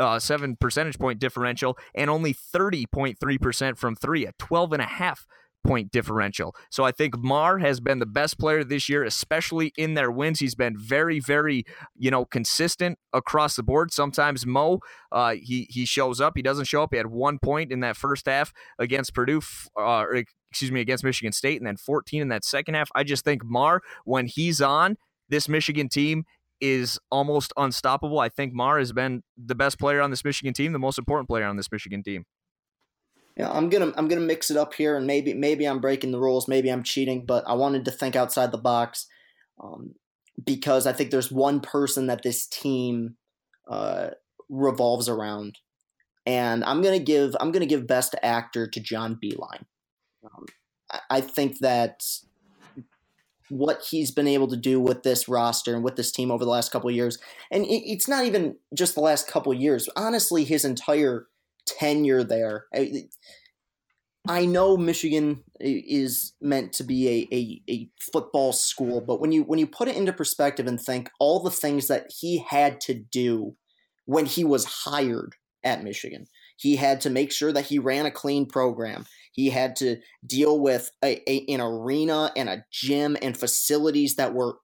[0.00, 5.26] uh, seven percentage point differential, and only 30.3% from three, a 12 and a half
[5.68, 6.56] point differential.
[6.70, 10.40] So I think Mar has been the best player this year, especially in their wins.
[10.40, 11.64] He's been very, very,
[11.94, 13.92] you know, consistent across the board.
[13.92, 14.80] Sometimes Mo,
[15.12, 16.88] uh, he he shows up, he doesn't show up.
[16.92, 19.42] He had one point in that first half against Purdue,
[19.78, 20.06] uh,
[20.50, 22.88] excuse me, against Michigan State, and then 14 in that second half.
[22.94, 24.96] I just think Mar, when he's on,
[25.28, 26.24] this Michigan team
[26.62, 28.18] is almost unstoppable.
[28.20, 31.28] I think Mar has been the best player on this Michigan team, the most important
[31.28, 32.24] player on this Michigan team.
[33.38, 36.18] Yeah, I'm gonna I'm gonna mix it up here, and maybe maybe I'm breaking the
[36.18, 39.06] rules, maybe I'm cheating, but I wanted to think outside the box
[39.62, 39.94] um,
[40.44, 43.14] because I think there's one person that this team
[43.70, 44.10] uh,
[44.48, 45.58] revolves around,
[46.26, 49.64] and I'm gonna give I'm gonna give best actor to John Beilein.
[50.24, 50.46] Um,
[50.90, 52.02] I, I think that
[53.50, 56.50] what he's been able to do with this roster and with this team over the
[56.50, 57.18] last couple years,
[57.52, 59.88] and it, it's not even just the last couple years.
[59.94, 61.28] Honestly, his entire
[61.78, 62.66] tenure there.
[64.28, 69.42] I know Michigan is meant to be a, a, a, football school, but when you
[69.42, 72.94] when you put it into perspective and think all the things that he had to
[72.94, 73.56] do
[74.04, 76.26] when he was hired at Michigan,
[76.58, 79.06] he had to make sure that he ran a clean program.
[79.32, 79.96] He had to
[80.26, 84.58] deal with a, a, an arena and a gym and facilities that were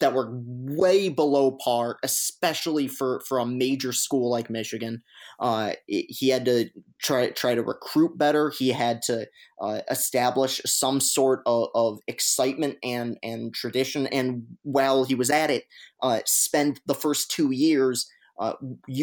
[0.00, 5.02] that were way below par, especially for, for a major school like Michigan.
[5.38, 6.70] Uh, he had to
[7.02, 8.50] try try to recruit better.
[8.50, 9.26] He had to
[9.60, 14.06] uh, establish some sort of, of, excitement and and tradition.
[14.06, 15.64] And while he was at it,
[16.02, 18.10] uh, spend the first two years
[18.40, 18.54] uh,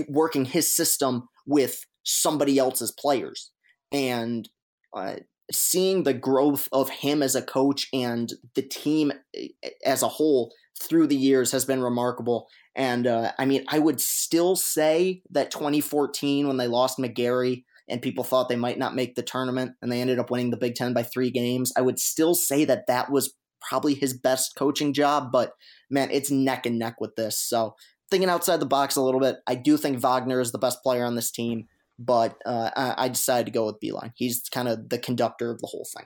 [0.08, 3.52] working his system with somebody else's players.
[3.92, 4.50] And
[4.96, 5.18] uh,
[5.52, 9.48] seeing the growth of him as a coach and the team eh,
[9.86, 12.48] as a whole through the years has been remarkable.
[12.76, 18.02] And uh, I mean, I would still say that 2014, when they lost McGary and
[18.02, 20.76] people thought they might not make the tournament and they ended up winning the Big
[20.76, 24.94] Ten by three games, I would still say that that was probably his best coaching
[24.94, 25.32] job.
[25.32, 25.54] But
[25.89, 27.39] man, it's neck and neck with this.
[27.39, 27.76] So
[28.10, 31.06] thinking outside the box a little bit, I do think Wagner is the best player
[31.06, 31.68] on this team
[32.00, 34.12] but uh, I, I decided to go with Beilein.
[34.16, 36.06] He's kind of the conductor of the whole thing.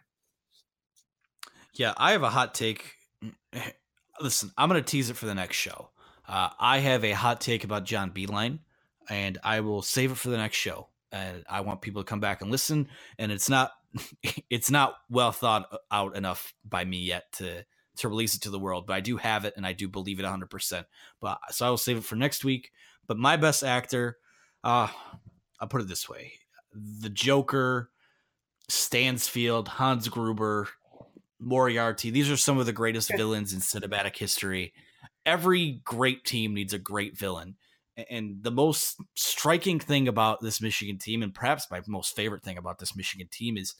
[1.73, 2.95] Yeah, I have a hot take.
[4.19, 5.91] Listen, I'm going to tease it for the next show.
[6.27, 8.59] Uh, I have a hot take about John Beilein,
[9.09, 10.87] and I will save it for the next show.
[11.11, 12.89] And I want people to come back and listen.
[13.17, 13.71] And it's not,
[14.49, 17.65] it's not well thought out enough by me yet to
[17.97, 18.85] to release it to the world.
[18.85, 20.49] But I do have it, and I do believe it 100.
[20.49, 20.87] percent
[21.21, 22.71] But so I will save it for next week.
[23.07, 24.17] But my best actor,
[24.63, 24.89] uh,
[25.59, 26.33] I'll put it this way:
[26.73, 27.89] the Joker,
[28.69, 30.67] Stansfield, Hans Gruber,
[31.39, 32.09] Moriarty.
[32.09, 34.73] These are some of the greatest villains in cinematic history.
[35.25, 37.55] Every great team needs a great villain.
[38.09, 42.57] And the most striking thing about this Michigan team, and perhaps my most favorite thing
[42.57, 43.73] about this Michigan team, is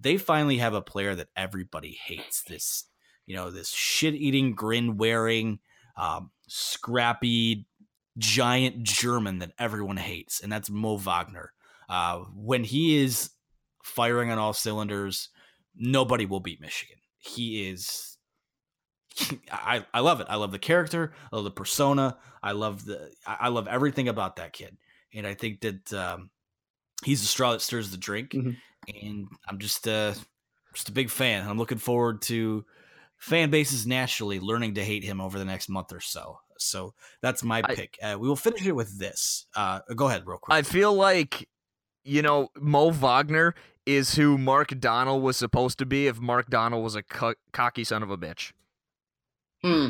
[0.00, 2.42] they finally have a player that everybody hates.
[2.42, 2.84] This,
[3.26, 5.58] you know, this shit eating, grin wearing,
[5.98, 7.66] um, scrappy,
[8.18, 11.52] giant German that everyone hates, and that's Mo Wagner.
[11.88, 13.30] Uh, when he is
[13.82, 15.30] firing on all cylinders,
[15.74, 16.98] nobody will beat Michigan.
[17.18, 18.16] He is.
[19.52, 20.26] I, I love it.
[20.28, 21.12] I love the character.
[21.32, 22.18] I love the persona.
[22.42, 23.10] I love the.
[23.26, 24.76] I love everything about that kid,
[25.14, 26.30] and I think that um,
[27.04, 28.30] he's the straw that stirs the drink.
[28.30, 28.50] Mm-hmm.
[29.02, 30.14] And I'm just uh,
[30.74, 31.46] just a big fan.
[31.46, 32.64] I'm looking forward to
[33.18, 36.38] fan bases nationally learning to hate him over the next month or so.
[36.58, 37.98] So that's my I, pick.
[38.02, 39.46] Uh, we will finish it with this.
[39.54, 40.54] Uh, go ahead, real quick.
[40.54, 41.48] I feel like,
[42.04, 43.54] you know, Mo Wagner
[43.86, 47.84] is who Mark Donnal was supposed to be if Mark Donnal was a co- cocky
[47.84, 48.52] son of a bitch.
[49.62, 49.88] Hmm.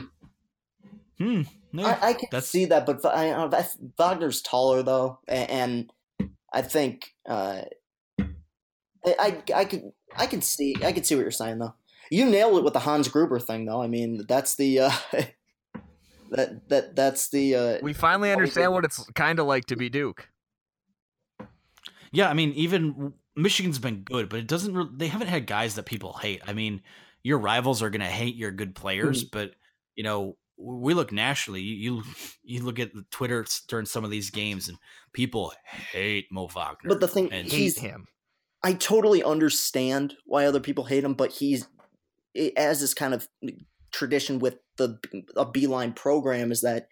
[1.18, 1.42] Hmm.
[1.72, 2.48] No, I, I can that's...
[2.48, 3.66] see that, but I, I,
[3.98, 5.92] Wagner's taller though, and, and
[6.52, 7.62] I think uh,
[9.04, 11.74] I, I I could I can see I can see what you're saying though.
[12.10, 13.82] You nailed it with the Hans Gruber thing though.
[13.82, 14.92] I mean, that's the uh,
[16.30, 17.54] that that that's the.
[17.54, 20.28] Uh, we finally understand what it's kind of like to be Duke.
[22.10, 24.74] Yeah, I mean, even Michigan's been good, but it doesn't.
[24.74, 26.42] Re- they haven't had guys that people hate.
[26.46, 26.82] I mean,
[27.22, 29.38] your rivals are going to hate your good players, mm-hmm.
[29.38, 29.52] but
[29.94, 31.62] you know, we look nationally.
[31.62, 32.02] You
[32.42, 34.78] you look at Twitter during some of these games, and
[35.12, 35.52] people
[35.92, 36.88] hate Mo Wagner.
[36.88, 38.06] But the thing, and he's him.
[38.62, 41.68] I totally understand why other people hate him, but he's
[42.56, 43.28] as is kind of
[43.92, 44.98] tradition with the
[45.36, 46.88] a Beilein program is that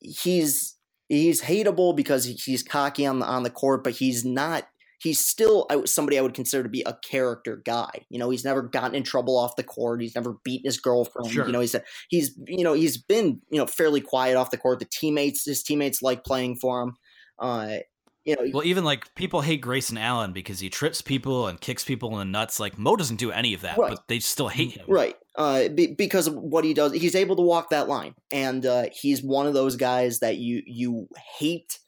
[0.00, 0.76] he's
[1.08, 4.68] he's hateable because he's cocky on the on the court, but he's not.
[5.02, 7.88] He's still somebody I would consider to be a character guy.
[8.10, 10.02] You know, he's never gotten in trouble off the court.
[10.02, 11.32] He's never beaten his girlfriend.
[11.32, 11.46] Sure.
[11.46, 11.74] You know, he's
[12.10, 14.78] he's you know he's been you know fairly quiet off the court.
[14.78, 16.96] The teammates, his teammates like playing for him.
[17.38, 17.78] Uh,
[18.24, 21.84] you know, well, even like people hate Grayson Allen because he trips people and kicks
[21.84, 22.60] people in the nuts.
[22.60, 23.90] Like Mo doesn't do any of that, right.
[23.90, 24.84] but they still hate him.
[24.88, 25.16] Right.
[25.36, 28.86] Uh, be, because of what he does, he's able to walk that line, and uh,
[28.92, 31.08] he's one of those guys that you you
[31.38, 31.78] hate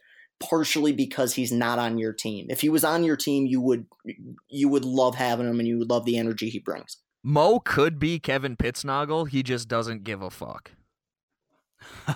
[0.40, 2.46] partially because he's not on your team.
[2.48, 3.86] If he was on your team, you would
[4.48, 6.96] you would love having him, and you would love the energy he brings.
[7.22, 9.28] Mo could be Kevin Pittsnogle.
[9.28, 10.72] He just doesn't give a fuck.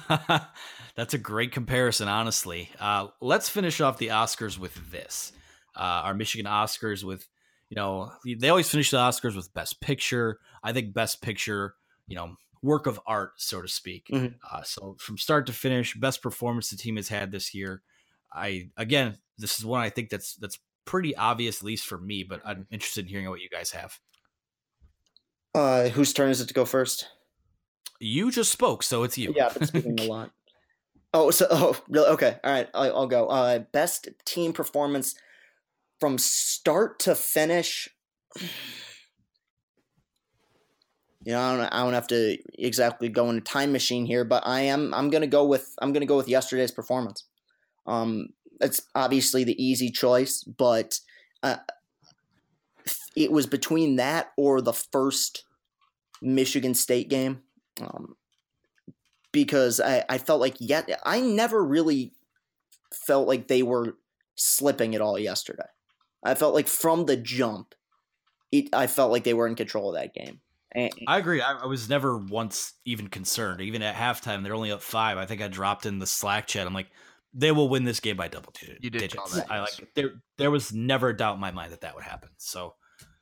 [0.97, 2.71] That's a great comparison, honestly.
[2.81, 5.33] Uh, let's finish off the Oscars with this.
[5.77, 7.29] Uh, our Michigan Oscars with,
[7.69, 10.39] you know, they always finish the Oscars with Best Picture.
[10.63, 11.75] I think Best Picture,
[12.07, 14.09] you know, work of art, so to speak.
[14.11, 14.37] Mm-hmm.
[14.51, 17.83] Uh, so from start to finish, best performance the team has had this year.
[18.33, 22.25] I again, this is one I think that's that's pretty obvious, at least for me.
[22.25, 23.99] But I'm interested in hearing what you guys have.
[25.55, 27.09] Uh, whose turn is it to go first?
[27.99, 29.33] You just spoke, so it's you.
[29.35, 30.31] Yeah, but speaking a lot.
[31.17, 32.09] Oh, so oh, really?
[32.09, 32.69] Okay, all right.
[32.75, 33.27] I, will go.
[33.27, 35.15] Uh, best team performance.
[35.99, 37.89] from start to finish.
[41.25, 44.25] You know, I don't, I don't have to exactly go in a time machine here,
[44.25, 44.95] but I am.
[44.95, 45.75] I'm gonna go with.
[45.83, 47.25] I'm gonna go with yesterday's performance.
[47.85, 48.29] Um,
[48.61, 51.01] it's obviously the easy choice, but
[51.43, 51.57] uh,
[53.17, 55.45] it was between that or the first
[56.23, 57.43] Michigan State game.
[57.81, 58.15] Um,
[59.37, 62.15] because I, I felt like yet I never really
[62.91, 63.99] felt like they were
[64.35, 65.69] slipping at all yesterday.
[66.25, 67.75] I felt like from the jump,
[68.51, 70.41] it, I felt like they were in control of that game.
[70.73, 71.43] And, I agree.
[71.43, 73.61] I, I was never once even concerned.
[73.61, 75.19] Even at halftime, they're only up five.
[75.19, 76.67] I think I dropped in the Slack chat.
[76.67, 76.89] I'm like,
[77.35, 78.79] they will win this game by double digits.
[78.83, 80.13] You did call that, I like there.
[80.39, 82.31] There was never a doubt in my mind that that would happen.
[82.39, 82.73] So,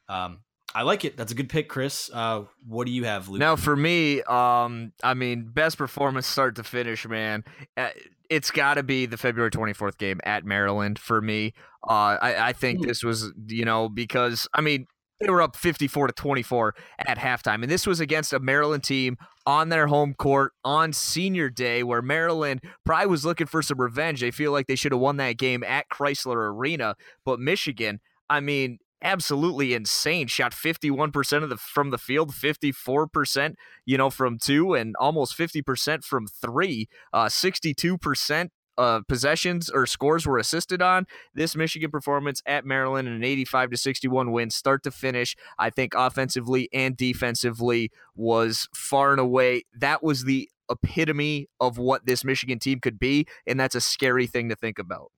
[0.09, 0.43] um,
[0.75, 1.17] I like it.
[1.17, 2.11] That's a good pick, Chris.
[2.13, 3.39] Uh, what do you have, Luke?
[3.39, 7.45] Now, for me, um, I mean, best performance start to finish, man.
[7.77, 7.91] Uh,
[8.29, 11.55] it's got to be the February 24th game at Maryland for me.
[11.89, 14.87] Uh, I, I think this was, you know, because, I mean,
[15.21, 16.75] they were up 54 to 24
[17.07, 17.63] at halftime.
[17.63, 19.17] And this was against a Maryland team
[19.47, 24.21] on their home court on senior day where Maryland probably was looking for some revenge.
[24.21, 26.97] They feel like they should have won that game at Crisler Arena.
[27.25, 30.27] But Michigan, I mean, absolutely insane.
[30.27, 36.05] Shot 51% of the from the field, 54%, you know, from two and almost 50%
[36.05, 36.89] from three.
[37.13, 43.15] Uh 62% uh, possessions or scores were assisted on this Michigan performance at Maryland in
[43.15, 45.37] an 85 to 61 win, start to finish.
[45.59, 52.07] I think offensively and defensively was far and away that was the epitome of what
[52.07, 55.11] this Michigan team could be, and that's a scary thing to think about.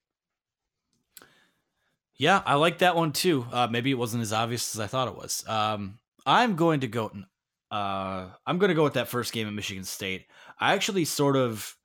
[2.18, 3.46] Yeah, I like that one too.
[3.52, 5.44] Uh, maybe it wasn't as obvious as I thought it was.
[5.46, 7.12] Um, I'm going to go.
[7.70, 10.26] Uh, I'm going to go with that first game at Michigan State.
[10.58, 11.76] I actually sort of,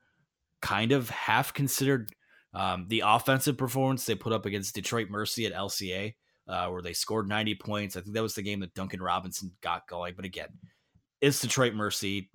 [0.61, 2.11] kind of half considered
[2.53, 6.13] um, the offensive performance they put up against Detroit Mercy at LCA,
[6.47, 7.95] uh, where they scored 90 points.
[7.97, 10.13] I think that was the game that Duncan Robinson got going.
[10.15, 10.49] But again,
[11.19, 12.29] it's Detroit Mercy,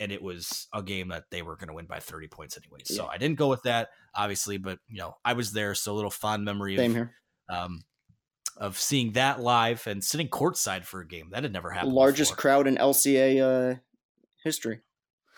[0.00, 2.80] and it was a game that they were going to win by 30 points anyway.
[2.84, 3.10] So Yeah.
[3.10, 4.58] I didn't go with that, obviously.
[4.58, 7.14] But you know, I was there, so a little fond memory of same here.
[7.48, 7.82] Um,
[8.56, 11.28] of seeing that live and sitting courtside for a game.
[11.30, 11.92] That had never happened.
[11.92, 12.40] Largest before.
[12.40, 13.78] crowd in LCA uh,
[14.44, 14.80] history.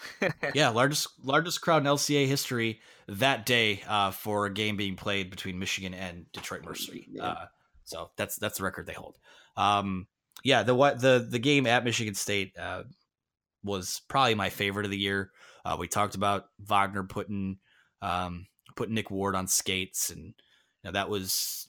[0.54, 5.30] yeah, largest largest crowd in LCA history that day uh, for a game being played
[5.30, 7.06] between Michigan and Detroit Mercy.
[7.10, 7.24] Yeah.
[7.24, 7.46] Uh,
[7.84, 9.16] so that's that's the record they hold.
[9.56, 10.06] Um,
[10.42, 12.82] yeah, the what the the game at Michigan State uh,
[13.62, 15.30] was probably my favorite of the year.
[15.64, 17.58] Uh, we talked about Wagner putting
[18.02, 18.46] um,
[18.76, 20.34] putting Nick Ward on skates, and you
[20.84, 21.68] know, that was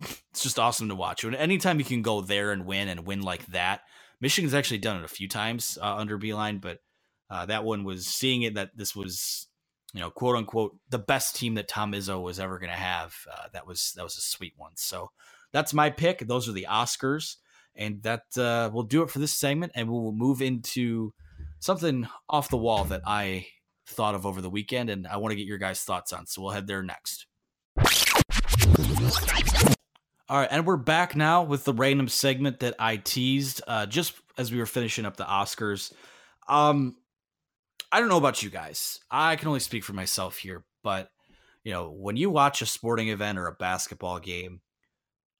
[0.00, 1.24] it's just awesome to watch.
[1.24, 3.80] And anytime you can go there and win and win like that,
[4.20, 6.78] Michigan's actually done it a few times uh, under Beilein, but
[7.30, 9.46] uh, that one was seeing it that this was,
[9.92, 13.14] you know, quote unquote, the best team that Tom Izzo was ever going to have.
[13.30, 14.72] Uh, that was that was a sweet one.
[14.76, 15.10] So
[15.52, 16.20] that's my pick.
[16.20, 17.36] Those are the Oscars,
[17.76, 19.72] and that uh, will do it for this segment.
[19.74, 21.12] And we will move into
[21.60, 23.46] something off the wall that I
[23.86, 26.26] thought of over the weekend, and I want to get your guys' thoughts on.
[26.26, 27.26] So we'll head there next.
[30.30, 34.12] All right, and we're back now with the random segment that I teased uh, just
[34.36, 35.90] as we were finishing up the Oscars.
[36.46, 36.96] Um,
[37.90, 39.00] I don't know about you guys.
[39.10, 41.08] I can only speak for myself here, but
[41.64, 44.60] you know, when you watch a sporting event or a basketball game,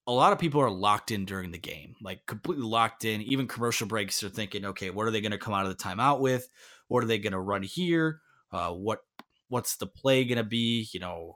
[0.06, 3.20] a lot of people are locked in during the game, like completely locked in.
[3.20, 5.84] Even commercial breaks are thinking, okay, what are they going to come out of the
[5.84, 6.48] timeout with?
[6.86, 8.22] What are they going to run here?
[8.50, 9.00] Uh, what
[9.48, 10.88] what's the play going to be?
[10.94, 11.34] You know,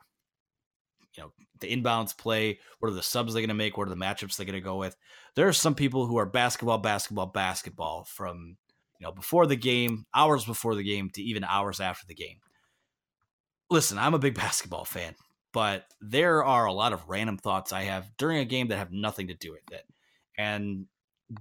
[1.15, 1.33] you know
[1.63, 2.59] the inbounds play.
[2.79, 3.77] What are the subs they're going to make?
[3.77, 4.97] What are the matchups they're going to go with?
[5.35, 8.57] There are some people who are basketball, basketball, basketball from
[9.01, 12.37] you know before the game, hours before the game, to even hours after the game.
[13.71, 15.15] Listen, I'm a big basketball fan,
[15.53, 18.93] but there are a lot of random thoughts I have during a game that have
[18.93, 19.87] nothing to do with it,
[20.37, 20.87] and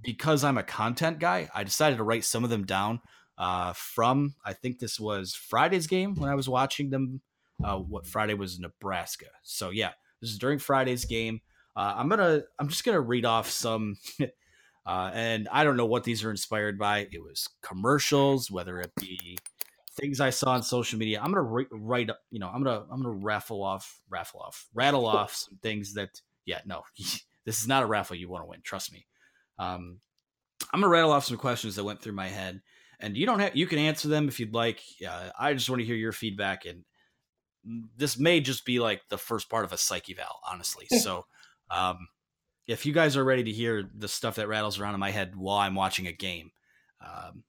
[0.02, 3.00] because I'm a content guy, I decided to write some of them down
[3.38, 7.20] uh, from I think this was Friday's game when I was watching them.
[7.62, 9.26] Uh, what Friday was Nebraska.
[9.42, 9.92] So yeah,
[10.22, 11.40] this is during Friday's game.
[11.76, 13.96] Uh, I'm gonna I'm just gonna read off some,
[14.86, 17.08] uh, and I don't know what these are inspired by.
[17.10, 19.36] It was commercials, whether it be
[20.00, 21.20] things I saw on social media.
[21.20, 22.20] I'm gonna re- write up.
[22.30, 26.20] You know, I'm gonna I'm gonna raffle off, raffle off, rattle off some things that.
[26.44, 26.82] Yeah, no,
[27.44, 28.60] this is not a raffle you want to win.
[28.62, 29.06] Trust me.
[29.58, 29.98] Um,
[30.72, 32.60] I'm gonna rattle off some questions that went through my head,
[33.00, 34.80] and you don't have you can answer them if you'd like.
[35.06, 36.84] Uh, I just want to hear your feedback, and
[37.96, 40.86] this may just be like the first part of a psyche val, honestly.
[41.00, 41.26] so,
[41.70, 42.08] um,
[42.66, 45.34] if you guys are ready to hear the stuff that rattles around in my head
[45.36, 46.52] while I'm watching a game,
[47.00, 47.44] um,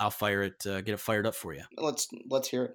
[0.00, 1.62] I'll fire it, uh, get it fired up for you.
[1.76, 2.74] Let's let's hear it.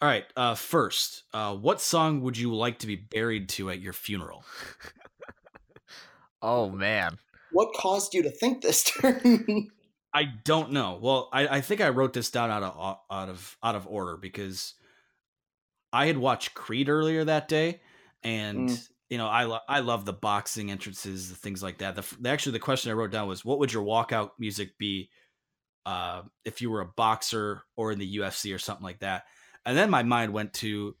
[0.00, 0.24] All right.
[0.34, 4.44] Uh, first, uh, what song would you like to be buried to at your funeral?
[6.42, 7.18] Oh man.
[7.52, 8.90] What caused you to think this?
[10.14, 10.98] I don't know.
[11.00, 14.16] Well, I, I think I wrote this down out of out of out of order
[14.16, 14.74] because
[15.92, 17.80] I had watched Creed earlier that day,
[18.22, 18.88] and Mm.
[19.08, 21.94] you know I lo- I love the boxing entrances, the things like that.
[21.96, 25.10] The, f- actually, the question I wrote down was, "What would your walkout music be
[25.86, 29.24] uh, if you were a boxer or in the UFC or something like that?"
[29.66, 30.96] And then my mind went to,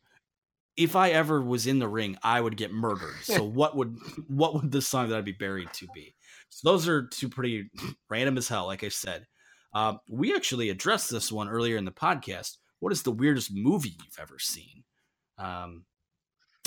[0.76, 3.14] if I ever was in the ring, I would get murdered.
[3.22, 3.96] So what would
[4.28, 6.14] what would the song that I'd be buried to be?
[6.48, 7.70] So those are two pretty
[8.08, 8.66] random as hell.
[8.66, 9.26] Like I said,
[9.72, 12.56] um, we actually addressed this one earlier in the podcast.
[12.80, 14.84] What is the weirdest movie you've ever seen?
[15.38, 15.84] Um,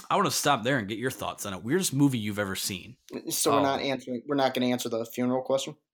[0.09, 1.63] I want to stop there and get your thoughts on it.
[1.63, 2.95] Weirdest movie you've ever seen?
[3.29, 3.55] so Oh.
[3.55, 4.21] we're not answering.
[4.27, 5.75] We're not going to answer the funeral question.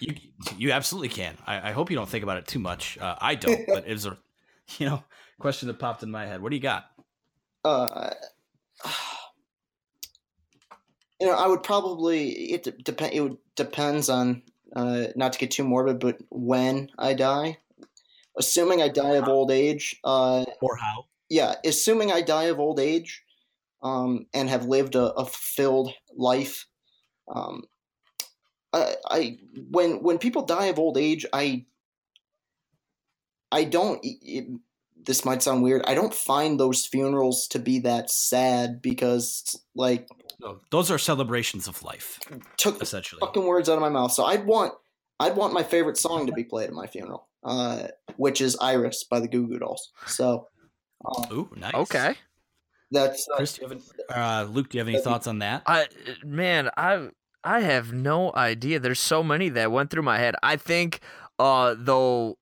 [0.00, 0.14] You
[0.56, 1.36] you absolutely can.
[1.44, 2.96] I, I hope you don't think about it too much.
[2.98, 4.16] Uh, I don't, but it was a
[4.78, 5.02] you know
[5.40, 6.40] question that popped in my head.
[6.40, 6.84] What do you got?
[7.64, 8.10] Uh,
[11.20, 13.12] you know, I would probably it depend.
[13.12, 14.42] It would depends on
[14.76, 17.58] uh, not to get too morbid, but when I die,
[18.38, 19.98] assuming I die of old age.
[20.04, 21.06] Uh, Or how?
[21.28, 23.22] yeah, assuming I die of old age,
[23.82, 26.66] um, and have lived a, a fulfilled life.
[27.34, 27.64] Um,
[28.72, 29.38] I, I
[29.70, 31.66] when when people die of old age, I
[33.50, 34.00] I don't.
[34.02, 34.46] It,
[35.06, 35.82] this might sound weird.
[35.86, 40.06] I don't find those funerals to be that sad because, like,
[40.40, 42.18] No, those are celebrations of life,
[42.58, 43.20] took essentially.
[43.20, 44.12] fucking words out of my mouth.
[44.12, 44.74] So I'd want
[45.20, 49.04] I'd want my favorite song to be played at my funeral, uh, which is "Iris"
[49.10, 49.90] by the Goo Goo Dolls.
[50.06, 50.46] So
[51.04, 51.74] um, Ooh, nice.
[51.74, 52.14] Okay.
[52.90, 55.40] that's uh, Chris, do you have any, uh, Luke, do you have any thoughts on
[55.40, 55.62] that?
[55.66, 55.86] I
[56.24, 57.08] man, I
[57.42, 58.78] I have no idea.
[58.78, 60.34] There's so many that went through my head.
[60.42, 61.00] I think
[61.38, 62.38] uh though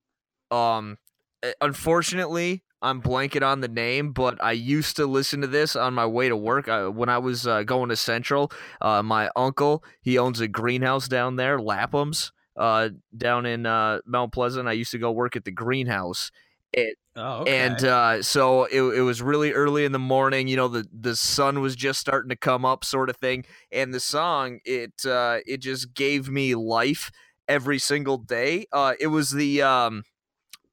[0.51, 0.97] um
[1.43, 5.95] uh, unfortunately I'm blanking on the name, but I used to listen to this on
[5.95, 8.51] my way to work uh, when I was uh, going to Central.
[8.79, 14.31] Uh, my uncle, he owns a greenhouse down there, Lapham's, uh, down in uh, Mount
[14.33, 14.67] Pleasant.
[14.67, 16.31] I used to go work at the greenhouse.
[16.73, 20.47] It, Oh, and uh, so it, it was really early in the morning.
[20.47, 23.43] You know, the the sun was just starting to come up, sort of thing.
[23.71, 27.09] And the song, it uh, it just gave me life
[27.47, 28.67] every single day.
[28.71, 30.03] Uh, it was the um,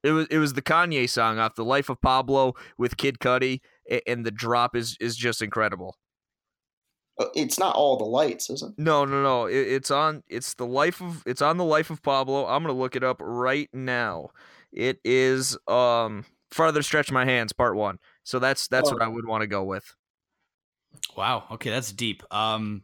[0.03, 3.61] it was it was the Kanye song off the Life of Pablo with Kid Cudi,
[4.05, 5.97] and the drop is is just incredible.
[7.17, 8.71] Uh, it's not all the lights, is it?
[8.77, 9.45] No, no, no.
[9.45, 10.23] It, it's on.
[10.27, 11.23] It's the life of.
[11.25, 12.45] It's on the life of Pablo.
[12.45, 14.31] I'm gonna look it up right now.
[14.71, 17.99] It is um Father Stretch My Hands part one.
[18.23, 19.95] So that's that's what I would want to go with.
[21.15, 21.45] Wow.
[21.51, 22.23] Okay, that's deep.
[22.33, 22.83] Um,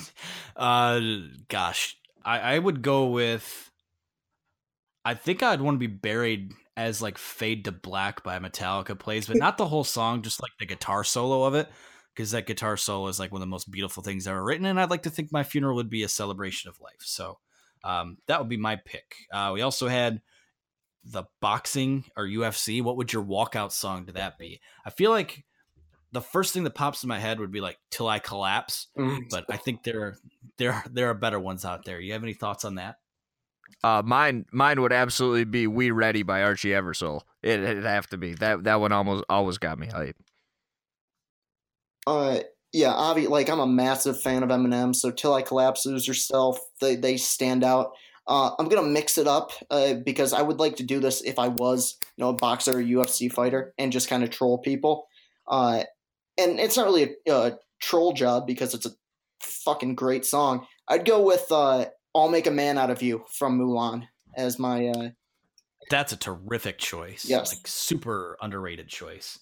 [0.56, 1.00] uh,
[1.48, 3.70] gosh, I I would go with.
[5.04, 9.26] I think I'd want to be buried as like "Fade to Black" by Metallica plays,
[9.26, 11.68] but not the whole song, just like the guitar solo of it,
[12.14, 14.80] because that guitar solo is like one of the most beautiful things ever written, and
[14.80, 17.00] I'd like to think my funeral would be a celebration of life.
[17.00, 17.38] So,
[17.82, 19.16] um, that would be my pick.
[19.32, 20.20] Uh, we also had
[21.04, 22.82] the boxing or UFC.
[22.82, 24.60] What would your walkout song to that be?
[24.84, 25.44] I feel like
[26.12, 28.86] the first thing that pops in my head would be like "Till I Collapse,"
[29.30, 30.16] but I think there are
[30.56, 32.00] there there are better ones out there.
[32.00, 32.96] You have any thoughts on that?
[33.82, 37.22] Uh, mine mine would absolutely be "We Ready" by Archie Eversole.
[37.42, 40.16] It, it'd have to be that that one almost always got me hype.
[42.06, 42.40] Uh,
[42.72, 46.58] yeah, obvi- like I'm a massive fan of Eminem, so "Till I Collapse," "Lose Yourself,"
[46.80, 47.92] they they stand out.
[48.26, 51.38] Uh, I'm gonna mix it up uh, because I would like to do this if
[51.38, 55.06] I was, you know, a boxer or UFC fighter, and just kind of troll people.
[55.46, 55.84] Uh,
[56.36, 58.92] and it's not really a, a troll job because it's a
[59.40, 60.66] fucking great song.
[60.88, 64.88] I'd go with uh, "I'll Make a Man Out of You" from Mulan as my.
[64.88, 65.10] Uh,
[65.90, 67.24] That's a terrific choice.
[67.24, 67.54] Yes.
[67.54, 69.38] like super underrated choice.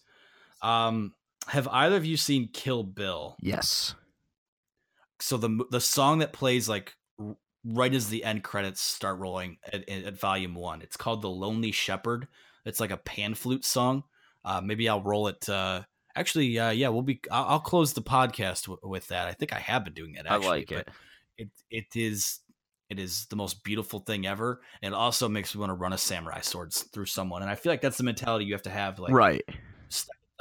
[0.60, 1.14] Um,
[1.48, 3.36] have either of you seen Kill Bill?
[3.40, 3.94] Yes.
[5.20, 6.94] So the the song that plays like
[7.64, 11.72] right as the end credits start rolling at, at volume one, it's called "The Lonely
[11.72, 12.28] Shepherd."
[12.64, 14.04] It's like a pan flute song.
[14.44, 15.48] Uh, maybe I'll roll it.
[15.48, 15.82] Uh,
[16.16, 17.20] actually, uh, yeah, we'll be.
[17.30, 19.28] I'll, I'll close the podcast w- with that.
[19.28, 20.26] I think I have been doing that.
[20.26, 20.88] Actually, I like it.
[21.38, 22.40] It it is
[22.90, 25.92] it is the most beautiful thing ever, and it also makes me want to run
[25.92, 27.42] a samurai sword through someone.
[27.42, 29.44] And I feel like that's the mentality you have to have, like right.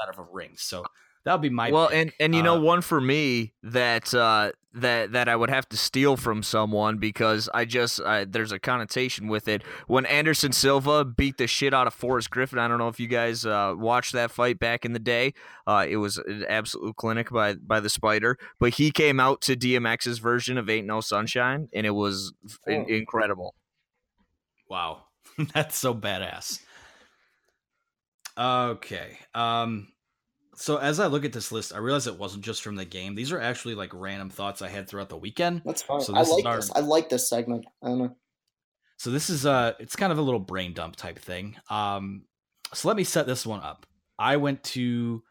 [0.01, 0.53] Out of a ring.
[0.57, 0.83] So
[1.25, 1.97] that would be my well, pick.
[1.97, 5.69] and and you know Uh, one for me that uh, that that I would have
[5.69, 9.61] to steal from someone because I just I, there's a connotation with it.
[9.85, 13.07] When Anderson Silva beat the shit out of Forrest Griffin, I don't know if you
[13.07, 15.33] guys uh, watched that fight back in the day.
[15.67, 19.55] Uh, it was an absolute clinic by by the Spider, but he came out to
[19.55, 22.33] DMX's version of Ain't No Sunshine, and it was
[22.65, 22.91] in- Oh.
[22.91, 23.53] incredible.
[24.67, 25.03] Wow,
[25.53, 26.61] that's so badass.
[28.37, 29.17] Okay.
[29.33, 29.87] Um
[30.55, 33.15] so as I look at this list, I realize it wasn't just from the game.
[33.15, 35.61] These are actually like random thoughts I had throughout the weekend.
[35.65, 36.01] That's fine.
[36.01, 36.71] So I like our- this.
[36.75, 37.65] I like this segment.
[37.83, 38.15] I don't know.
[38.97, 41.55] So this is uh it's kind of a little brain dump type thing.
[41.69, 42.25] Um
[42.73, 43.85] so let me set this one up.
[44.19, 45.23] I went to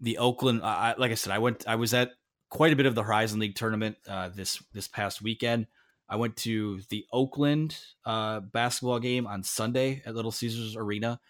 [0.00, 2.12] the Oakland I- like I said I went I was at
[2.50, 5.66] quite a bit of the Horizon League tournament uh this this past weekend.
[6.08, 11.20] I went to the Oakland uh basketball game on Sunday at Little Caesars Arena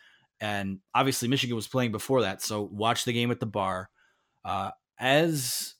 [0.40, 3.90] and obviously Michigan was playing before that, so watch the game at the bar.
[4.44, 5.74] Uh as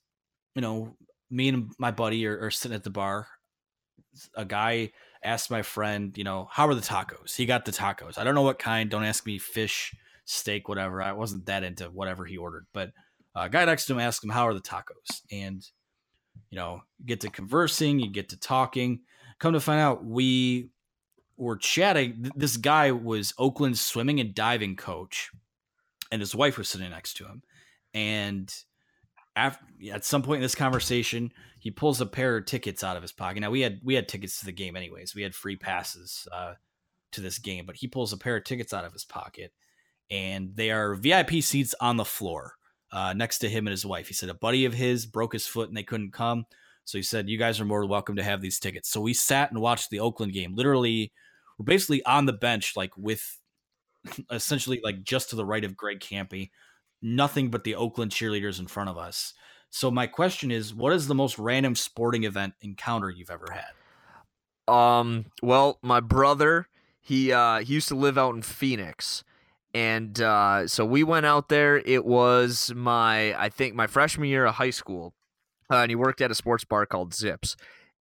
[0.54, 0.96] you know,
[1.30, 3.28] me and my buddy are, are sitting at the bar.
[4.34, 7.36] A guy asked my friend, you know, how are the tacos?
[7.36, 8.18] He got the tacos.
[8.18, 8.90] I don't know what kind.
[8.90, 9.94] Don't ask me fish,
[10.24, 11.02] steak, whatever.
[11.02, 12.66] I wasn't that into whatever he ordered.
[12.72, 12.90] But
[13.34, 15.22] a guy next to him asked him, how are the tacos?
[15.30, 15.62] And,
[16.50, 19.00] you know, you get to conversing, you get to talking.
[19.38, 20.70] Come to find out, we
[21.38, 22.30] were chatting.
[22.34, 25.30] This guy was Oakland's swimming and diving coach,
[26.10, 27.42] and his wife was sitting next to him.
[27.94, 28.52] And
[29.36, 33.02] after, at some point in this conversation, he pulls a pair of tickets out of
[33.02, 33.40] his pocket.
[33.40, 35.14] Now we had we had tickets to the game anyways.
[35.14, 36.54] We had free passes uh,
[37.12, 39.52] to this game, but he pulls a pair of tickets out of his pocket,
[40.10, 42.54] and they are VIP seats on the floor
[42.92, 44.08] uh, next to him and his wife.
[44.08, 46.46] He said a buddy of his broke his foot and they couldn't come,
[46.84, 48.88] so he said you guys are more welcome to have these tickets.
[48.88, 50.54] So we sat and watched the Oakland game.
[50.54, 51.12] Literally,
[51.58, 53.38] we're basically on the bench, like with
[54.30, 56.50] essentially like just to the right of Greg Kampe,
[57.02, 59.34] nothing but the Oakland cheerleaders in front of us.
[59.70, 64.72] So my question is, what is the most random sporting event encounter you've ever had?
[64.72, 66.68] Um, well, my brother,
[67.00, 69.24] he uh he used to live out in Phoenix.
[69.74, 71.78] And uh so we went out there.
[71.78, 75.14] It was my I think my freshman year of high school.
[75.70, 77.54] Uh, and he worked at a sports bar called Zips.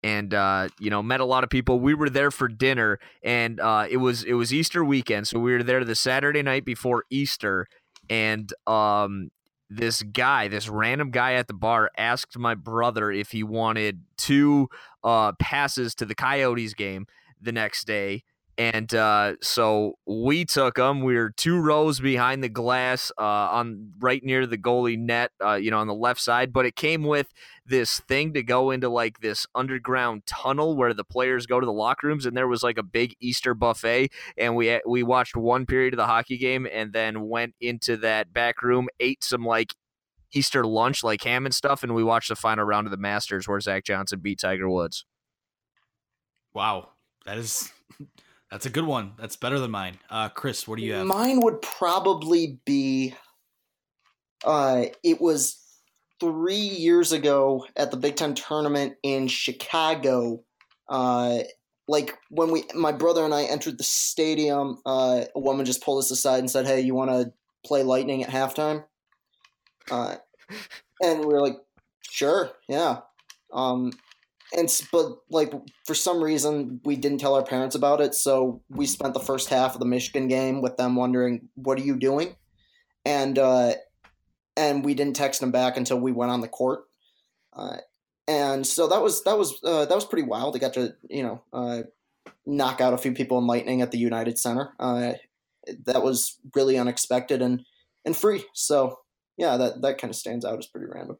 [0.02, 1.80] And uh, you know, met a lot of people.
[1.80, 5.52] We were there for dinner and uh it was it was Easter weekend, so we
[5.52, 7.66] were there the Saturday night before Easter
[8.08, 9.30] and um
[9.68, 14.68] this guy, this random guy at the bar asked my brother if he wanted two
[15.02, 17.06] uh, passes to the Coyotes game
[17.40, 18.22] the next day.
[18.58, 21.02] And uh, so we took them.
[21.02, 25.54] We were two rows behind the glass, uh, on right near the goalie net, uh,
[25.54, 26.54] you know, on the left side.
[26.54, 27.28] But it came with
[27.66, 31.72] this thing to go into like this underground tunnel where the players go to the
[31.72, 34.10] locker rooms, and there was like a big Easter buffet.
[34.38, 38.32] And we we watched one period of the hockey game, and then went into that
[38.32, 39.74] back room, ate some like
[40.32, 43.46] Easter lunch, like ham and stuff, and we watched the final round of the Masters
[43.46, 45.04] where Zach Johnson beat Tiger Woods.
[46.54, 46.90] Wow,
[47.26, 47.70] that is
[48.56, 49.12] that's a good one.
[49.18, 49.98] That's better than mine.
[50.08, 51.06] Uh, Chris, what do you have?
[51.06, 53.14] Mine would probably be.
[54.42, 55.62] Uh, it was
[56.20, 60.42] three years ago at the Big Ten tournament in Chicago.
[60.88, 61.40] Uh,
[61.86, 65.98] like when we, my brother and I entered the stadium, uh, a woman just pulled
[65.98, 68.84] us aside and said, "Hey, you want to play Lightning at halftime?"
[69.90, 70.16] Uh,
[71.02, 71.58] and we were like,
[72.08, 73.00] "Sure, yeah."
[73.52, 73.92] Um,
[74.54, 75.52] and but like
[75.84, 79.48] for some reason we didn't tell our parents about it so we spent the first
[79.48, 82.36] half of the michigan game with them wondering what are you doing?
[83.04, 83.74] And uh
[84.56, 86.84] and we didn't text them back until we went on the court.
[87.52, 87.78] Uh
[88.28, 90.56] and so that was that was uh, that was pretty wild.
[90.56, 91.82] I got to you know uh
[92.44, 94.72] knock out a few people in lightning at the united center.
[94.78, 95.14] Uh
[95.84, 97.64] that was really unexpected and
[98.04, 98.44] and free.
[98.52, 99.00] So
[99.36, 101.18] yeah that that kind of stands out as pretty random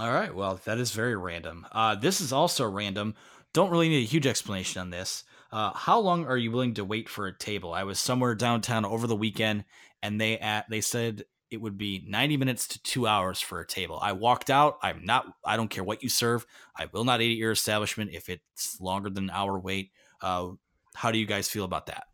[0.00, 0.34] All right.
[0.34, 1.66] Well, that is very random.
[1.70, 3.14] Uh, this is also random.
[3.52, 5.24] Don't really need a huge explanation on this.
[5.52, 7.74] Uh, how long are you willing to wait for a table?
[7.74, 9.64] I was somewhere downtown over the weekend,
[10.02, 13.66] and they at they said it would be 90 minutes to two hours for a
[13.66, 13.98] table.
[14.00, 14.78] I walked out.
[14.82, 15.26] I'm not.
[15.44, 16.46] I don't care what you serve.
[16.74, 19.90] I will not eat at your establishment if it's longer than an hour wait.
[20.22, 20.52] Uh,
[20.94, 22.04] how do you guys feel about that?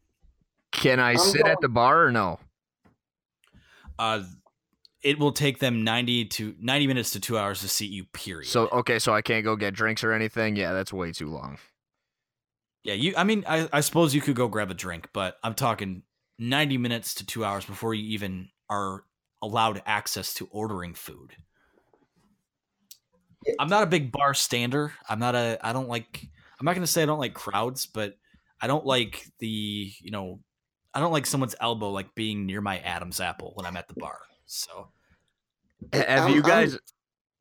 [0.72, 2.40] Can I I'm sit going- at the bar or no?
[3.96, 4.24] Uh,
[5.06, 8.04] it will take them 90 to 90 minutes to two hours to seat you.
[8.06, 8.48] Period.
[8.48, 10.56] So okay, so I can't go get drinks or anything.
[10.56, 11.58] Yeah, that's way too long.
[12.82, 13.14] Yeah, you.
[13.16, 16.02] I mean, I, I suppose you could go grab a drink, but I'm talking
[16.40, 19.04] 90 minutes to two hours before you even are
[19.40, 21.36] allowed access to ordering food.
[23.60, 24.92] I'm not a big bar stander.
[25.08, 25.56] I'm not a.
[25.62, 26.28] I don't like.
[26.58, 28.16] I'm not gonna say I don't like crowds, but
[28.60, 29.92] I don't like the.
[30.00, 30.40] You know,
[30.92, 33.94] I don't like someone's elbow like being near my Adam's apple when I'm at the
[33.94, 34.18] bar.
[34.46, 34.88] So
[35.92, 36.78] Have I'm- you I'm- guys?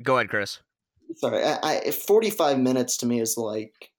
[0.03, 0.59] Go ahead, Chris.
[1.15, 1.57] sorry I,
[1.87, 3.91] I 45 minutes to me is like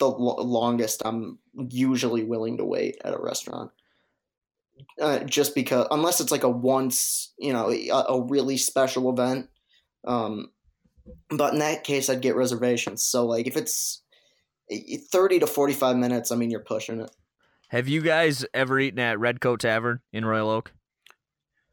[0.00, 1.38] the lo- longest i'm
[1.68, 3.70] usually willing to wait at a restaurant
[5.00, 9.48] uh, just because unless it's like a once you know a, a really special event
[10.06, 10.50] um
[11.30, 14.02] but in that case i'd get reservations so like if it's
[14.70, 17.10] eh, 30 to 45 minutes i mean you're pushing it
[17.68, 20.72] Have you guys ever eaten at Red Coat Tavern in Royal Oak?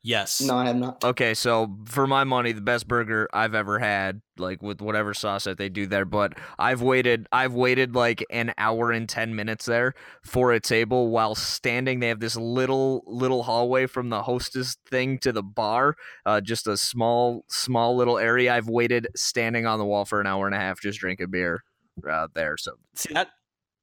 [0.04, 0.42] Yes.
[0.42, 1.04] No, I have not.
[1.04, 5.44] Okay, so for my money, the best burger I've ever had, like with whatever sauce
[5.44, 6.06] that they do there.
[6.06, 11.10] But I've waited, I've waited like an hour and ten minutes there for a table
[11.10, 12.00] while standing.
[12.00, 15.96] They have this little little hallway from the hostess thing to the bar,
[16.26, 18.56] uh, just a small small little area.
[18.56, 21.64] I've waited standing on the wall for an hour and a half just drinking beer
[22.10, 22.58] uh, there.
[22.58, 23.30] So See that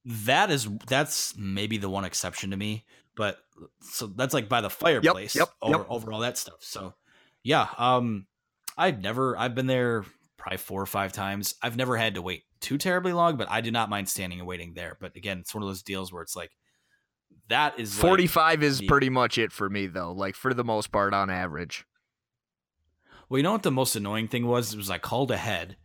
[0.03, 2.85] that is that's maybe the one exception to me,
[3.19, 3.37] but
[3.81, 5.85] so that's like by the fireplace yep, over, yep.
[5.89, 6.59] over all that stuff.
[6.61, 6.93] So
[7.43, 8.27] yeah, um
[8.77, 10.05] I've never I've been there
[10.37, 11.55] probably four or five times.
[11.61, 14.47] I've never had to wait too terribly long, but I do not mind standing and
[14.47, 14.95] waiting there.
[15.01, 16.51] But again, it's one of those deals where it's like
[17.49, 20.13] that is like- forty five is the- pretty much it for me though.
[20.13, 21.83] Like for the most part, on average.
[23.27, 24.73] Well, you know what the most annoying thing was?
[24.73, 25.75] It was I called ahead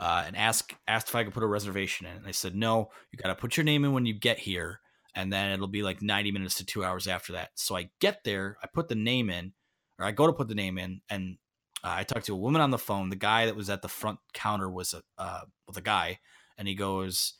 [0.00, 2.16] uh, and asked asked if I could put a reservation in.
[2.16, 4.80] And they said no, you got to put your name in when you get here,
[5.14, 7.50] and then it'll be like ninety minutes to two hours after that.
[7.54, 9.52] So I get there, I put the name in,
[9.98, 11.38] or I go to put the name in, and
[11.84, 13.10] uh, I talked to a woman on the phone.
[13.10, 15.42] The guy that was at the front counter was a uh,
[15.72, 16.20] the guy,
[16.58, 17.34] and he goes,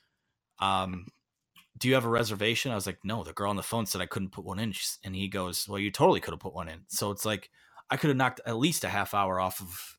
[0.61, 1.07] um,
[1.79, 4.01] "Do you have a reservation?" I was like, "No." The girl on the phone said
[4.01, 4.73] I couldn't put one in,
[5.05, 7.51] and he goes, "Well, you totally could have put one in." So it's like
[7.91, 9.99] I could have knocked at least a half hour off of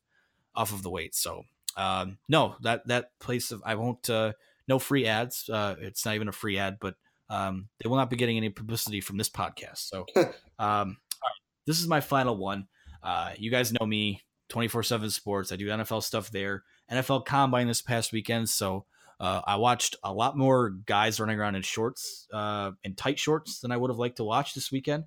[0.54, 1.14] off of the wait.
[1.14, 1.44] So
[1.76, 4.32] um, no, that that place of I won't uh,
[4.68, 5.48] no free ads.
[5.48, 6.96] Uh, it's not even a free ad, but
[7.32, 9.88] um, they will not be getting any publicity from this podcast.
[9.88, 10.26] So um,
[10.58, 12.68] all right, this is my final one.
[13.02, 15.50] Uh, you guys know me, twenty four seven sports.
[15.50, 16.62] I do NFL stuff there.
[16.90, 18.84] NFL Combine this past weekend, so
[19.18, 23.60] uh, I watched a lot more guys running around in shorts, uh, in tight shorts,
[23.60, 25.04] than I would have liked to watch this weekend.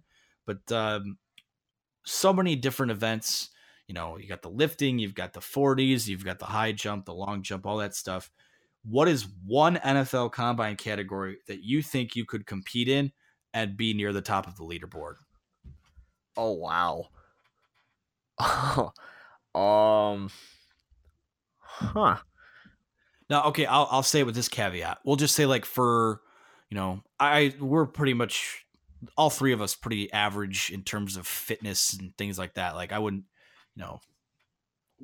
[0.47, 1.17] But um,
[2.05, 3.49] so many different events.
[3.87, 7.05] You know, you got the lifting, you've got the 40s, you've got the high jump,
[7.05, 8.31] the long jump, all that stuff.
[8.87, 13.11] What is one NFL combine category that you think you could compete in
[13.53, 15.15] and be near the top of the leaderboard?
[16.37, 17.09] Oh wow.
[19.55, 20.29] um.
[21.59, 22.17] Huh.
[23.29, 24.99] Now, okay, I'll I'll say it with this caveat.
[25.03, 26.21] We'll just say like for,
[26.69, 28.65] you know, I we're pretty much
[29.17, 32.75] all three of us pretty average in terms of fitness and things like that.
[32.75, 33.23] Like I wouldn't,
[33.75, 33.99] you know,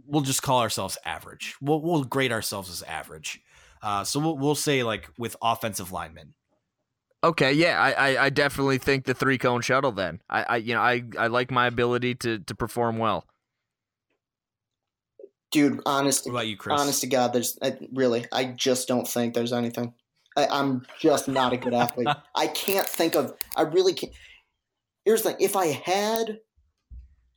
[0.05, 1.55] we'll just call ourselves average.
[1.61, 3.41] We'll we'll grade ourselves as average.
[3.81, 6.33] Uh, so we'll we'll say like with offensive linemen.
[7.23, 9.91] Okay, yeah, I, I, I definitely think the three cone shuttle.
[9.91, 13.25] Then I, I you know I, I like my ability to, to perform well.
[15.51, 16.79] Dude, honest, What about you, Chris?
[16.79, 19.93] honest to God, there's I, really, I just don't think there's anything.
[20.37, 22.07] I, I'm just not a good athlete.
[22.35, 23.33] I can't think of.
[23.55, 24.13] I really can't.
[25.05, 26.39] Here's the thing: if I had,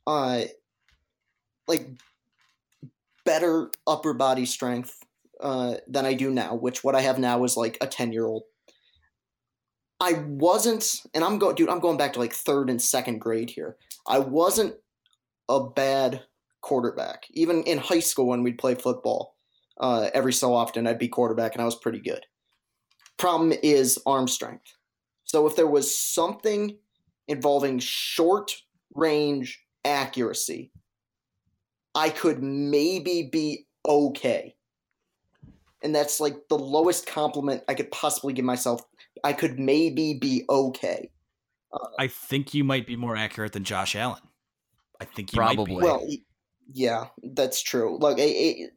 [0.07, 0.43] uh,
[1.67, 1.89] like
[3.25, 5.04] better upper body strength
[5.41, 8.25] uh, than I do now, which what I have now is like a ten year
[8.25, 8.43] old.
[9.99, 11.69] I wasn't, and I'm going, dude.
[11.69, 13.77] I'm going back to like third and second grade here.
[14.07, 14.75] I wasn't
[15.47, 16.23] a bad
[16.61, 17.25] quarterback.
[17.31, 19.35] Even in high school when we'd play football,
[19.79, 22.25] uh, every so often I'd be quarterback and I was pretty good.
[23.17, 24.75] Problem is arm strength.
[25.23, 26.77] So if there was something
[27.27, 28.55] involving short
[28.93, 30.71] range accuracy,
[31.93, 34.55] I could maybe be okay.
[35.83, 38.81] And that's like the lowest compliment I could possibly give myself.
[39.23, 41.11] I could maybe be okay.
[41.99, 44.21] I think you might be more accurate than Josh Allen.
[44.99, 45.73] I think you Probably.
[45.73, 45.85] might be.
[45.85, 46.07] Well,
[46.71, 47.97] yeah, that's true.
[47.99, 48.69] Look, a, a,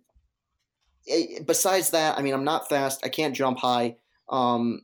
[1.08, 3.04] a, besides that, I mean, I'm not fast.
[3.04, 3.96] I can't jump high.
[4.28, 4.82] Um,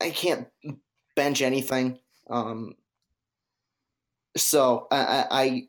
[0.00, 0.48] I can't
[1.16, 1.98] bench anything.
[2.30, 2.74] Um,
[4.36, 5.68] so I, I, I,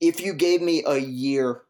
[0.00, 1.62] if you gave me a year,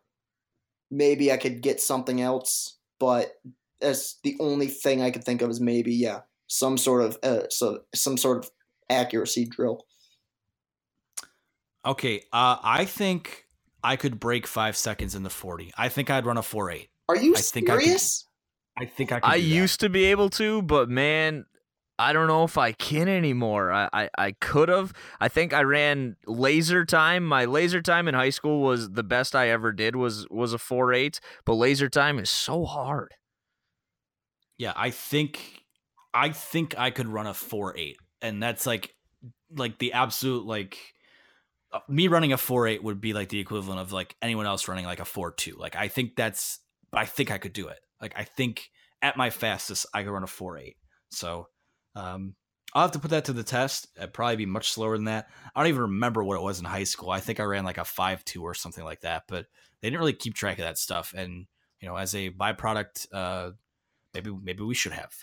[0.90, 2.76] maybe I could get something else.
[2.98, 3.32] But
[3.80, 7.48] that's the only thing I could think of is maybe yeah, some sort of uh,
[7.48, 8.50] so some sort of
[8.90, 9.86] accuracy drill.
[11.84, 13.46] Okay, uh, I think
[13.82, 15.72] I could break five seconds in the forty.
[15.78, 16.90] I think I'd run a four eight.
[17.08, 18.26] Are you I think I could- serious?
[18.78, 19.20] I think I.
[19.20, 19.48] Could I do that.
[19.48, 21.44] used to be able to, but man,
[22.00, 23.70] I don't know if I can anymore.
[23.70, 24.94] I, I, I could have.
[25.20, 27.26] I think I ran laser time.
[27.26, 30.58] My laser time in high school was the best I ever did was was a
[30.58, 31.20] four eight.
[31.44, 33.12] But laser time is so hard.
[34.56, 35.62] Yeah, I think
[36.14, 38.94] I think I could run a four eight, and that's like
[39.54, 40.78] like the absolute like
[41.70, 44.68] uh, me running a four eight would be like the equivalent of like anyone else
[44.68, 45.54] running like a four two.
[45.58, 46.60] Like I think that's
[46.94, 47.78] I think I could do it.
[48.00, 48.70] Like I think
[49.02, 50.76] at my fastest I could run a four eight.
[51.10, 51.48] So
[51.94, 52.34] um
[52.72, 53.88] I'll have to put that to the test.
[53.96, 55.28] It'd probably be much slower than that.
[55.54, 57.10] I don't even remember what it was in high school.
[57.10, 59.46] I think I ran like a five two or something like that, but
[59.80, 61.12] they didn't really keep track of that stuff.
[61.16, 61.46] And
[61.80, 63.50] you know, as a byproduct, uh,
[64.14, 65.14] maybe maybe we should have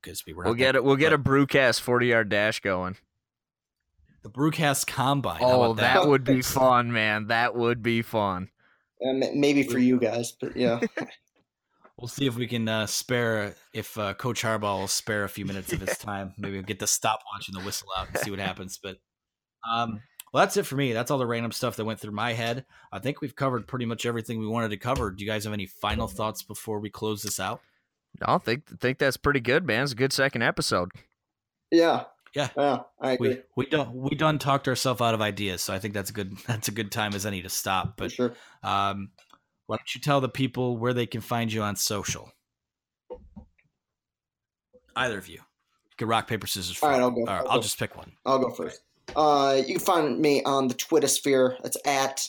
[0.00, 0.44] because we were.
[0.44, 0.84] We'll not get that it.
[0.84, 2.96] We'll get a but Brewcast forty yard dash going.
[4.22, 5.40] the Brewcast Combine.
[5.40, 7.26] Oh, about that would be fun, man.
[7.26, 8.50] That would be fun.
[9.04, 10.80] Um, maybe for you guys, but yeah.
[11.98, 15.44] We'll see if we can uh, spare if uh, Coach Harbaugh will spare a few
[15.44, 16.34] minutes of his time.
[16.36, 18.78] Maybe we'll get the stopwatch and the whistle out and see what happens.
[18.82, 18.96] But
[19.70, 20.00] um,
[20.32, 20.92] well, that's it for me.
[20.92, 22.64] That's all the random stuff that went through my head.
[22.92, 25.12] I think we've covered pretty much everything we wanted to cover.
[25.12, 27.60] Do you guys have any final thoughts before we close this out?
[28.22, 29.84] I think think that's pretty good, man.
[29.84, 30.90] It's a good second episode.
[31.70, 32.04] yeah.
[32.34, 32.48] Yeah.
[32.56, 32.78] Yeah.
[33.00, 33.28] I agree.
[33.28, 36.12] We we done we done talked ourselves out of ideas, so I think that's a
[36.12, 37.96] good that's a good time as any to stop.
[37.96, 38.34] for But sure.
[38.64, 39.10] um,
[39.66, 42.32] why don't you tell the people where they can find you on social?
[44.96, 45.34] Either of you.
[45.36, 46.78] You can rock paper scissors.
[46.82, 47.00] All right.
[47.00, 47.20] I'll go.
[47.20, 47.62] All right, I'll I'll go.
[47.62, 48.12] just pick one.
[48.26, 48.80] I'll go first.
[49.14, 51.56] Uh, you can find me on the Twitter sphere.
[51.62, 52.28] That's at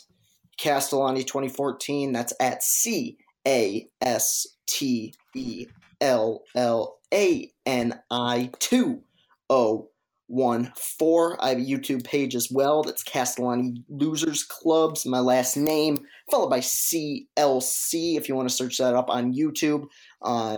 [0.58, 2.12] Castellani 2014.
[2.12, 3.18] That's at C
[3.48, 5.68] A S T E
[6.02, 9.02] L L A N I 2
[9.50, 9.90] O
[10.28, 11.44] 1 4.
[11.44, 12.84] I have a YouTube page as well.
[12.84, 18.78] That's Castellani Losers Clubs, my last name, followed by CLC if you want to search
[18.78, 19.88] that up on YouTube.
[20.22, 20.58] Uh,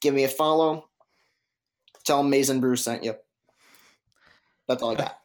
[0.00, 0.88] give me a follow.
[2.04, 3.14] Tell them Mason Bruce sent you.
[4.68, 5.21] That's all I got.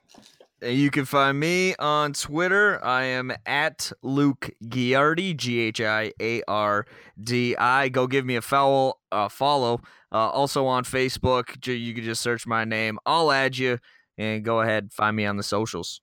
[0.62, 2.84] You can find me on Twitter.
[2.84, 6.88] I am at Luke Ghiardi, G H I A R
[7.22, 7.90] D I.
[7.90, 9.82] Go give me a foul, uh, follow.
[10.12, 12.98] Uh, also on Facebook, you can just search my name.
[13.06, 13.78] I'll add you
[14.18, 16.02] and go ahead find me on the socials.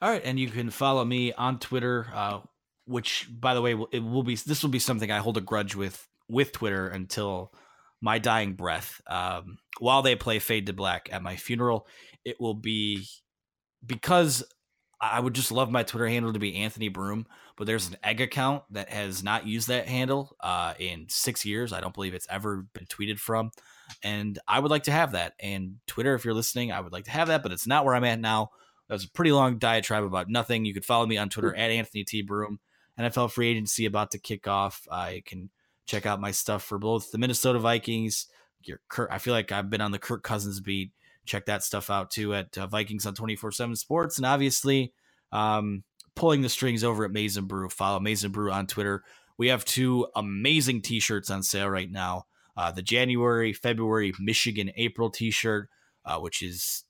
[0.00, 2.40] All right, and you can follow me on Twitter, uh,
[2.84, 5.74] which, by the way, it will be this will be something I hold a grudge
[5.74, 7.52] with with Twitter until
[8.04, 9.00] my dying breath.
[9.06, 11.86] Um, while they play Fade to Black at my funeral,
[12.22, 13.06] it will be
[13.84, 14.44] because
[15.00, 17.26] I would just love my Twitter handle to be Anthony Broom,
[17.56, 21.72] but there's an egg account that has not used that handle uh, in six years.
[21.72, 23.52] I don't believe it's ever been tweeted from,
[24.02, 25.32] and I would like to have that.
[25.40, 27.94] And Twitter, if you're listening, I would like to have that, but it's not where
[27.94, 28.50] I'm at now.
[28.88, 30.66] That was a pretty long diatribe about nothing.
[30.66, 32.60] You could follow me on Twitter at Anthony T Broom.
[33.00, 34.86] NFL free agency about to kick off.
[34.90, 35.48] I can
[35.86, 38.26] check out my stuff for both the Minnesota Vikings.
[38.62, 38.80] Your
[39.10, 40.92] I feel like I've been on the Kirk Cousins beat.
[41.26, 44.16] Check that stuff out too at uh, Vikings on 24 7 Sports.
[44.16, 44.92] And obviously,
[45.32, 45.84] um,
[46.14, 47.68] pulling the strings over at Maize n Brew.
[47.68, 49.02] Follow Maize n Brew on Twitter.
[49.36, 54.70] We have two amazing t shirts on sale right now uh, the January, February, Michigan,
[54.76, 55.68] April t shirt,
[56.04, 56.84] uh, which is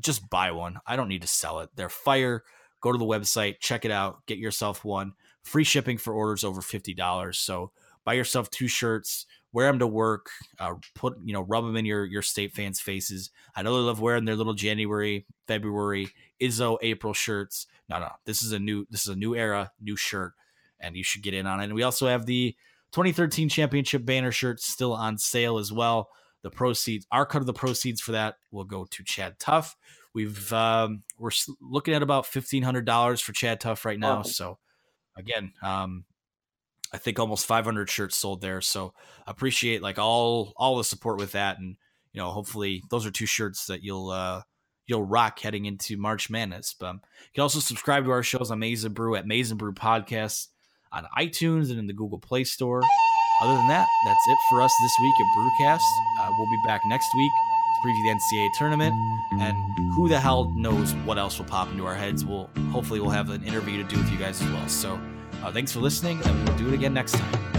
[0.00, 0.78] just buy one.
[0.86, 1.70] I don't need to sell it.
[1.76, 2.44] They're fire.
[2.80, 5.12] Go to the website, check it out, get yourself one.
[5.44, 7.34] Free shipping for orders over $50.
[7.36, 7.70] So
[8.04, 10.26] buy yourself two shirts, wear them to work,
[10.58, 13.30] uh, put, you know, rub them in your, your state fans' faces.
[13.54, 16.08] I know they love wearing their little January, February,
[16.40, 17.66] Izzo, April shirts.
[17.88, 20.32] No, no, this is a new, this is a new era, new shirt,
[20.80, 21.64] and you should get in on it.
[21.64, 22.56] And we also have the
[22.92, 26.08] 2013 championship banner shirt still on sale as well.
[26.42, 29.74] The proceeds, our cut of the proceeds for that will go to ChadTough.
[30.14, 31.30] We've um, we're
[31.60, 34.16] looking at about fifteen hundred dollars for ChadTough right now.
[34.16, 34.22] Wow.
[34.22, 34.58] So
[35.16, 36.04] again, um,
[36.92, 38.60] I think almost five hundred shirts sold there.
[38.60, 38.94] So
[39.26, 41.76] appreciate like all all the support with that, and
[42.12, 44.42] you know hopefully those are two shirts that you'll uh,
[44.86, 46.74] you'll rock heading into March Madness.
[46.78, 49.50] But um, you can also subscribe to our shows on Maize n Brew at Maize
[49.50, 50.48] n Brew Podcast
[50.92, 52.82] on iTunes and in the Google Play Store.
[53.42, 55.80] Other than that, that's it for us this week at Brewcast.
[56.20, 57.32] Uh, we'll be back next week
[57.74, 58.94] to preview the NCAA tournament,
[59.40, 59.56] and
[59.94, 62.24] who the hell knows what else will pop into our heads.
[62.24, 64.68] We'll hopefully we'll have an interview to do with you guys as well.
[64.68, 65.00] So,
[65.42, 67.51] uh, thanks for listening, and we'll do it again next time.